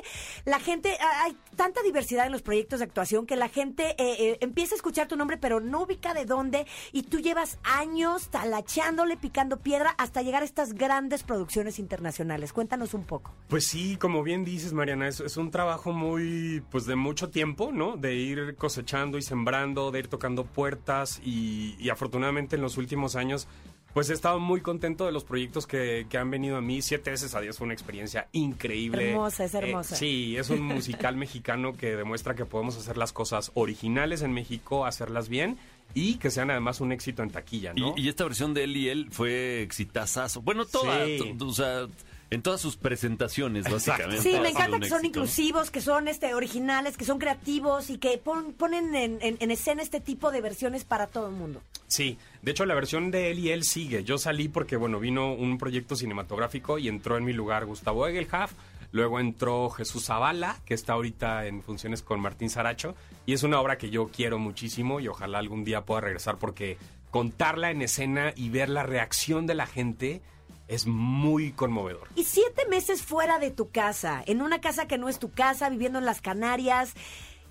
[0.46, 2.86] la gente, hay tanta diversidad en los proyectos de
[3.28, 6.66] que la gente eh, eh, empieza a escuchar tu nombre pero no ubica de dónde
[6.94, 12.54] y tú llevas años talachándole, picando piedra hasta llegar a estas grandes producciones internacionales.
[12.54, 13.34] Cuéntanos un poco.
[13.50, 17.98] Pues sí, como bien dices, Mariana, es, un trabajo muy, pues de mucho tiempo, ¿no?
[17.98, 23.48] De ir cosechando y sembrando, de ir tocando puertas y afortunadamente en los últimos años,
[23.96, 26.82] pues he estado muy contento de los proyectos que, que han venido a mí.
[26.82, 29.12] Siete veces a Dios fue una experiencia increíble.
[29.12, 29.96] Hermosa, es Eh, hermosa.
[29.96, 34.86] sí, es un musical mexicano que demuestra que podemos hacer las cosas originales en México,
[34.86, 35.58] hacerlas bien
[35.94, 37.94] y que sean además un éxito en taquilla, ¿no?
[37.96, 40.42] Y, y esta versión de él y él fue exitazazo.
[40.42, 41.34] Bueno, toda, Sí.
[41.40, 41.88] o sea,
[42.32, 44.22] en todas sus presentaciones, básicamente.
[44.22, 45.06] Sí, me encanta que son éxito, ¿no?
[45.08, 49.52] inclusivos, que son este originales, que son creativos y que pon- ponen en, en- en
[49.52, 51.62] escena este tipo de versiones para todo el mundo.
[51.88, 54.04] Sí, de hecho la versión de él y él sigue.
[54.04, 58.52] Yo salí porque, bueno, vino un proyecto cinematográfico y entró en mi lugar Gustavo Egelhaf.
[58.92, 62.96] Luego entró Jesús Zavala, que está ahorita en funciones con Martín Saracho.
[63.26, 66.78] Y es una obra que yo quiero muchísimo y ojalá algún día pueda regresar porque
[67.12, 70.22] contarla en escena y ver la reacción de la gente
[70.68, 72.08] es muy conmovedor.
[72.16, 75.70] Y siete meses fuera de tu casa, en una casa que no es tu casa,
[75.70, 76.94] viviendo en las Canarias,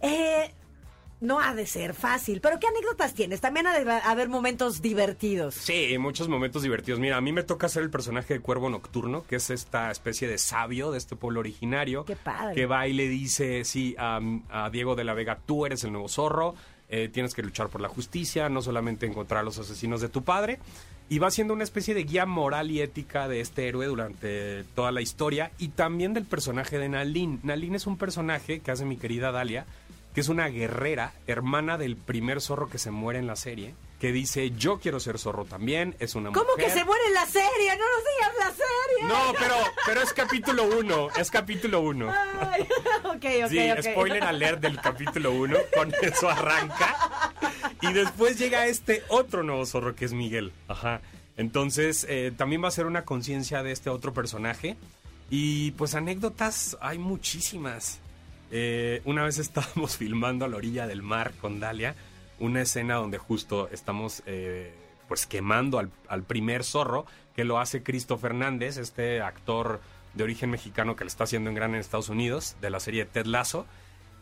[0.01, 0.53] eh,
[1.21, 2.41] no ha de ser fácil.
[2.41, 3.41] Pero ¿qué anécdotas tienes?
[3.41, 5.55] También ha de haber momentos divertidos.
[5.55, 7.01] Sí, muchos momentos divertidos.
[7.01, 10.29] Mira, a mí me toca ser el personaje de Cuervo Nocturno, que es esta especie
[10.29, 12.05] de sabio de este pueblo originario.
[12.05, 12.55] Qué padre.
[12.55, 15.93] Que va y le dice, sí, a, a Diego de la Vega, tú eres el
[15.93, 16.55] nuevo zorro,
[16.89, 20.23] eh, tienes que luchar por la justicia, no solamente encontrar a los asesinos de tu
[20.23, 20.59] padre.
[21.09, 24.91] Y va siendo una especie de guía moral y ética de este héroe durante toda
[24.91, 27.41] la historia y también del personaje de Nalin.
[27.43, 29.67] Nalin es un personaje que hace mi querida Dalia,
[30.15, 34.13] que es una guerrera, hermana del primer zorro que se muere en la serie, que
[34.13, 36.79] dice, yo quiero ser zorro también, es una ¿Cómo que mujer".
[36.79, 37.77] se muere en la serie?
[37.77, 39.09] No nos digas la serie.
[39.09, 39.55] No, pero,
[39.87, 42.11] pero es capítulo uno, es capítulo uno.
[42.41, 42.63] Ay,
[43.05, 43.83] ok, ok, sí, ok.
[43.83, 46.97] spoiler alert del capítulo 1, con eso arranca.
[47.89, 50.53] Y después llega este otro nuevo zorro que es Miguel.
[50.69, 51.01] Ajá.
[51.37, 54.77] Entonces, eh, también va a ser una conciencia de este otro personaje.
[55.31, 58.01] Y pues anécdotas hay muchísimas.
[58.51, 61.95] Eh, una vez estábamos filmando a la orilla del mar con Dalia,
[62.39, 64.73] una escena donde justo estamos eh,
[65.09, 67.07] pues quemando al, al primer zorro,
[67.37, 69.81] que lo hace Cristo Fernández, este actor
[70.15, 73.05] de origen mexicano que lo está haciendo en gran en Estados Unidos, de la serie
[73.05, 73.67] Ted Lasso.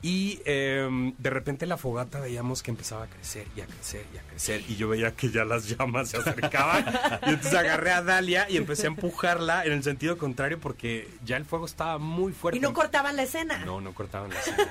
[0.02, 4.18] Y eh, de repente la fogata veíamos que empezaba a crecer y a crecer y
[4.18, 4.62] a crecer.
[4.68, 6.84] Y yo veía que ya las llamas se acercaban.
[7.26, 11.36] y entonces agarré a Dalia y empecé a empujarla en el sentido contrario porque ya
[11.36, 12.58] el fuego estaba muy fuerte.
[12.58, 13.58] Y no cortaban la escena.
[13.64, 14.68] No, no cortaban la escena.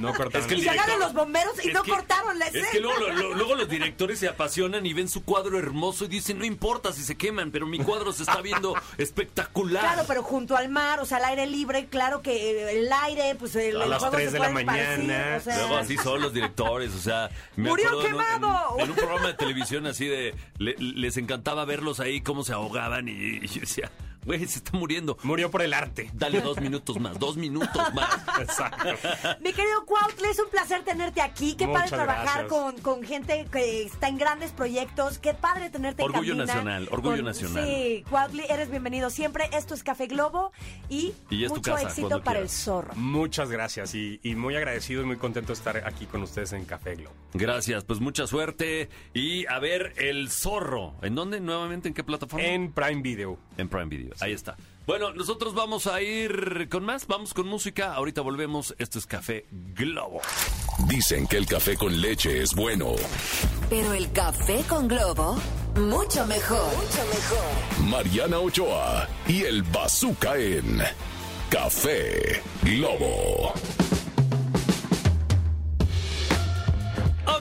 [0.00, 0.40] No cortaron.
[0.40, 2.64] Es que el Y llegaron los bomberos y no que- cortaron la escena.
[2.64, 6.06] Es que luego, lo- lo- luego los directores se apasionan y ven su cuadro hermoso
[6.06, 9.82] y dicen, no importa si se queman, pero mi cuadro se está viendo espectacular.
[9.82, 13.34] Claro, pero junto al mar, o sea, al aire libre, claro que eh, el aire,
[13.38, 15.34] pues el, A el las se de la mañana.
[15.36, 15.56] o sea.
[15.58, 17.30] Luego así son los directores, o sea...
[17.56, 18.76] me ¡Murió acuerdo en un- en- quemado!
[18.78, 20.34] En, un programa de televisión así de...
[20.58, 23.90] le- les encantaba verlos ahí, cómo se ahogaban y, y yo decía,
[24.24, 25.16] güey, se está muriendo.
[25.22, 26.10] Murió por el arte.
[26.14, 28.08] Dale dos minutos más, dos minutos más.
[28.40, 28.88] Exacto.
[29.40, 31.54] Mi querido Cuautla, es un placer tenerte aquí.
[31.54, 35.18] Qué Muchas padre trabajar con, con gente que está en grandes proyectos.
[35.18, 37.64] Qué padre tenerte Orgullo en nacional, orgullo Con- nacional.
[37.64, 39.48] Sí, Cuautli, eres bienvenido siempre.
[39.52, 40.52] Esto es Café Globo
[40.88, 42.42] y, Y mucho casa, éxito para quieras.
[42.42, 42.94] el zorro.
[42.94, 46.64] Muchas gracias y, y muy agradecido y muy contento de estar aquí con ustedes en
[46.64, 47.14] Café Globo.
[47.34, 48.88] Gracias, pues mucha suerte.
[49.14, 50.94] Y a ver, El Zorro.
[51.02, 51.88] ¿En dónde nuevamente?
[51.88, 52.46] ¿En qué plataforma?
[52.46, 53.38] En Prime Video.
[53.56, 54.11] En Prime Video.
[54.20, 54.56] Ahí está.
[54.86, 57.06] Bueno, nosotros vamos a ir con más.
[57.06, 57.94] Vamos con música.
[57.94, 58.74] Ahorita volvemos.
[58.78, 60.20] Esto es Café Globo.
[60.88, 62.94] Dicen que el café con leche es bueno.
[63.70, 65.36] Pero el café con globo,
[65.76, 66.66] mucho mejor.
[66.74, 67.88] Mucho mejor.
[67.88, 70.82] Mariana Ochoa y el Bazooka en
[71.48, 73.54] Café Globo.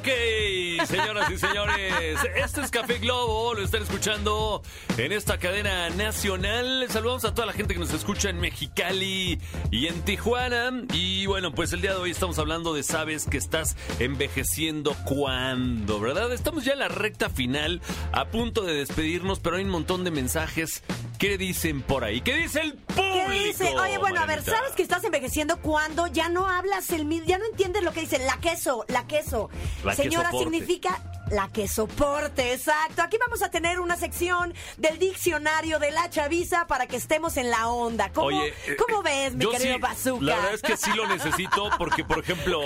[0.01, 4.63] Ok, señoras y señores, esto es Café Globo, lo están escuchando
[4.97, 6.87] en esta cadena nacional.
[6.89, 9.39] Saludamos a toda la gente que nos escucha en Mexicali
[9.69, 10.71] y en Tijuana.
[10.91, 15.99] Y bueno, pues el día de hoy estamos hablando de sabes que estás envejeciendo cuando,
[15.99, 16.33] ¿verdad?
[16.33, 17.79] Estamos ya en la recta final,
[18.11, 20.81] a punto de despedirnos, pero hay un montón de mensajes.
[21.19, 22.21] ¿Qué dicen por ahí?
[22.21, 23.29] ¿Qué dice el público?
[23.29, 23.77] ¿Qué dice?
[23.77, 24.41] Oye, bueno, a ver?
[24.43, 28.17] ¿sabes que estás envejeciendo cuando ya no hablas el ya no entiendes lo que dice
[28.17, 29.51] la queso, la queso?
[29.83, 30.51] La Señora, soporte.
[30.57, 30.99] significa
[31.31, 33.01] la que soporte, exacto.
[33.01, 37.49] Aquí vamos a tener una sección del diccionario de la chaviza para que estemos en
[37.49, 38.11] la onda.
[38.13, 40.25] ¿Cómo, Oye, eh, ¿cómo ves, mi querido sí, Bazooka?
[40.25, 42.61] La verdad es que sí lo necesito porque, por ejemplo,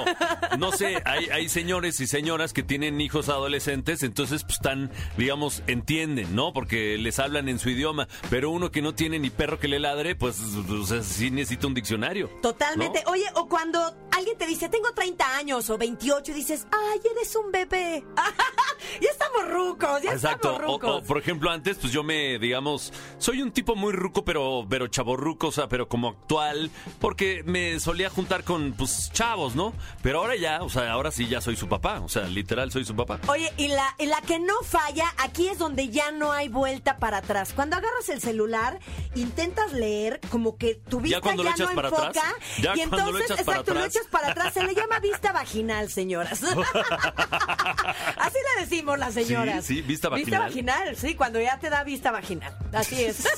[0.57, 5.63] no sé, hay, hay señores y señoras que tienen hijos adolescentes, entonces pues están, digamos,
[5.67, 6.53] entienden, ¿no?
[6.53, 9.79] Porque les hablan en su idioma, pero uno que no tiene ni perro que le
[9.79, 12.29] ladre, pues o sea, sí necesita un diccionario.
[12.41, 13.03] Totalmente.
[13.05, 13.11] ¿no?
[13.11, 17.35] Oye, o cuando alguien te dice, tengo 30 años o 28, y dices, ay, eres
[17.35, 18.03] un bebé.
[19.01, 20.51] ya estamos rucos, ya Exacto.
[20.51, 21.03] estamos rucos.
[21.03, 24.87] o, por ejemplo, antes, pues yo me, digamos, soy un tipo muy ruco, pero, pero
[24.87, 29.73] chaborruco, o sea, pero como actual, porque me solía juntar con, pues, chavos, ¿no?
[30.01, 32.85] Pero ahora ya, o sea, ahora sí ya soy su papá, o sea, literal soy
[32.85, 33.19] su papá.
[33.27, 36.97] Oye, y la, y la que no falla, aquí es donde ya no hay vuelta
[36.97, 37.53] para atrás.
[37.53, 38.79] Cuando agarras el celular,
[39.15, 42.07] intentas leer, como que tu vista Ya cuando lo echas no para enfoca.
[42.09, 43.95] atrás, ya y cuando lo entonces, echas para exacto, lo atrás.
[43.95, 44.53] echas para atrás.
[44.53, 46.41] Se le llama vista vaginal, señoras.
[48.17, 49.65] Así le decimos las señoras.
[49.65, 50.41] Sí, sí, vista Vista vaginal.
[50.41, 52.55] vaginal, sí, cuando ya te da vista vaginal.
[52.73, 53.27] Así es.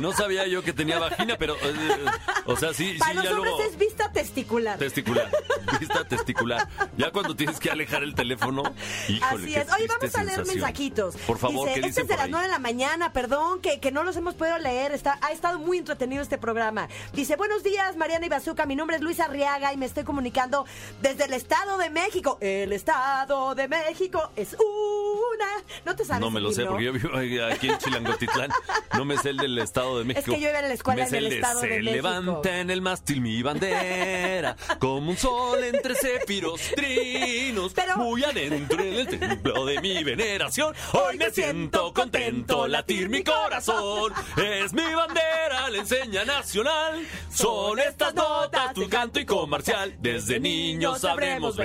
[0.00, 2.04] No sabía yo que tenía vagina, pero, eh,
[2.44, 3.70] o sea, sí, para sí, los ya hombres luego...
[3.70, 4.78] es vista testicular.
[4.78, 5.30] Testicular,
[5.80, 6.68] vista testicular.
[6.98, 8.62] Ya cuando tienes que alejar el teléfono,
[9.08, 9.72] híjole, Así es.
[9.72, 10.46] Oye, vamos a leer sensación.
[10.48, 11.16] mensajitos.
[11.26, 12.30] Por favor, Dice, ¿qué este es de las ahí?
[12.30, 14.92] 9 de la mañana, perdón, que, que no los hemos podido leer.
[14.92, 16.88] Está, ha estado muy entretenido este programa.
[17.14, 18.66] Dice, buenos días, Mariana y Bazooka.
[18.66, 20.66] Mi nombre es Luis Arriaga y me estoy comunicando
[21.00, 22.36] desde el Estado de México.
[22.42, 25.46] El Estado de México es una...
[25.84, 27.10] ¿No te sabes No me lo sé, porque yo vivo
[27.50, 28.50] aquí en Chilangotitlán.
[28.94, 30.32] No me sé el del Estado de México.
[30.32, 31.92] que yo iba a la escuela Me en el de Estado de Se México".
[31.92, 38.80] levanta en el mástil mi bandera, como un sol entre céfiros trinos, Pero- muy adentro
[38.82, 40.74] en el templo de mi veneración.
[40.92, 44.12] Hoy me siento contento, latir mi corazón.
[44.36, 47.06] Es mi bandera, la enseña nacional.
[47.32, 49.94] Son estas notas, tu canto y comercial.
[49.98, 51.56] Desde niños sabremos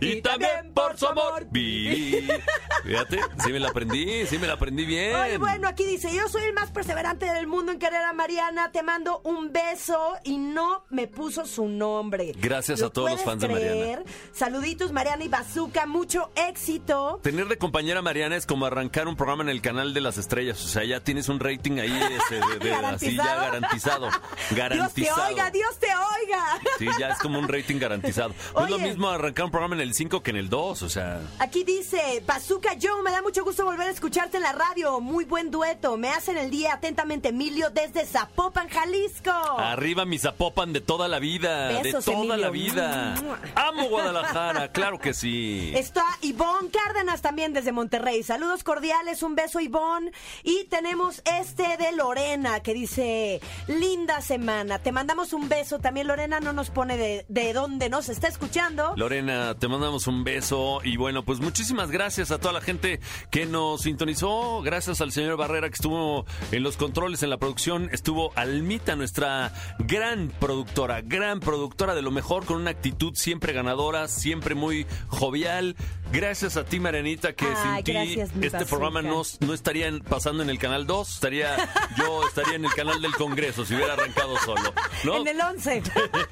[0.00, 2.42] y también por su amor vivir.
[2.84, 5.14] Fíjate, sí me la aprendí, sí me la aprendí bien.
[5.16, 8.70] Oye, bueno, aquí dice, yo soy el más perseverante del mundo en querer a Mariana,
[8.72, 12.32] te mando un beso y no me puso su nombre.
[12.36, 14.02] Gracias ¿Lo a todos los fans de Mariana.
[14.32, 17.20] Saluditos, Mariana y Bazooka, mucho éxito.
[17.22, 20.62] Tener de compañera Mariana es como arrancar un programa en el canal de las estrellas.
[20.64, 24.08] O sea, ya tienes un rating ahí ese, de- de- así ya garantizado.
[24.50, 24.92] Garantizado.
[24.92, 26.44] Dios te oiga, Dios te oiga.
[26.78, 28.34] Sí, ya es como un rating garantizado.
[28.54, 28.88] No es lo Oye.
[28.88, 31.20] mismo arrancar un programa en el 5 que en el 2, o sea...
[31.38, 35.00] Aquí dice, Bazooka Joe, me da mucho gusto volver a escucharte en la radio.
[35.00, 35.96] Muy buen dueto.
[35.96, 39.30] Me hacen el día atentamente Emilio desde Zapopan, Jalisco.
[39.30, 43.14] Arriba mi Zapopan de toda la vida, Besos, de toda la vida.
[43.54, 45.72] Amo Guadalajara, claro que sí.
[45.74, 48.22] Está Ivonne Cárdenas también desde Monterrey.
[48.22, 50.12] Saludos cordiales, un beso Ivonne.
[50.42, 54.78] Y tenemos este de Lorena que dice, linda semana.
[54.78, 55.78] Te mandamos un beso.
[55.78, 58.92] También Lorena no nos pone de, de dónde nos está escuchando.
[58.96, 60.32] Lorena, te mandamos un beso.
[60.42, 62.98] Eso, y bueno, pues muchísimas gracias a toda la gente
[63.30, 64.60] que nos sintonizó.
[64.62, 67.90] Gracias al señor Barrera que estuvo en los controles, en la producción.
[67.92, 74.08] Estuvo Almita, nuestra gran productora, gran productora de lo mejor, con una actitud siempre ganadora,
[74.08, 75.76] siempre muy jovial.
[76.12, 80.50] Gracias a ti, Marianita, que Ay, sin ti este programa no, no estaría pasando en
[80.50, 81.56] el canal 2, estaría
[81.96, 84.74] yo estaría en el canal del Congreso si hubiera arrancado solo.
[85.04, 85.16] ¿no?
[85.22, 85.82] En el 11.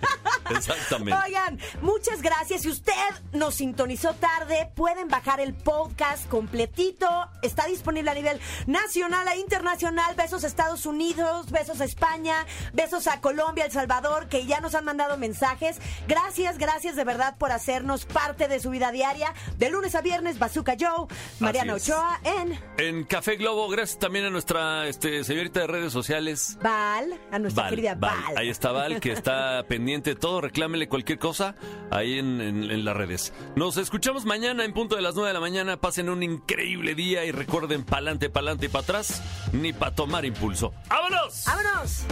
[0.50, 1.18] Exactamente.
[1.26, 2.62] Oigan, muchas gracias.
[2.62, 2.89] Si usted
[3.32, 7.06] nos sintonizó tarde, pueden bajar el podcast completito.
[7.42, 10.14] Está disponible a nivel nacional e internacional.
[10.16, 14.74] Besos a Estados Unidos, besos a España, besos a Colombia, El Salvador, que ya nos
[14.74, 15.78] han mandado mensajes.
[16.08, 19.32] Gracias, gracias de verdad por hacernos parte de su vida diaria.
[19.58, 21.06] De lunes a viernes, Bazooka Joe,
[21.38, 21.74] Mariana.
[21.74, 26.58] Ochoa en En Café Globo, gracias también a nuestra este, señorita de redes sociales.
[26.62, 28.16] Val, a nuestra Val, querida Val.
[28.26, 28.38] Val.
[28.38, 30.40] Ahí está Val, que está pendiente de todo.
[30.40, 31.54] Reclámele cualquier cosa
[31.90, 33.32] ahí en, en- en las redes.
[33.56, 35.76] Nos escuchamos mañana en punto de las 9 de la mañana.
[35.76, 39.22] Pasen un increíble día y recuerden, pa'lante, pa'lante y para atrás,
[39.52, 40.72] ni para tomar impulso.
[40.88, 41.44] ¡Vámonos!
[41.46, 42.04] ¡Vámonos!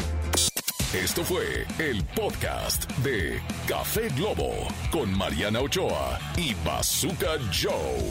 [0.95, 4.55] Esto fue el podcast de Café Globo
[4.91, 8.11] con Mariana Ochoa y Bazooka Joe.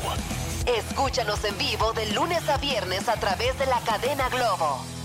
[0.77, 4.96] Escúchanos en vivo de lunes a viernes a través de la cadena Globo.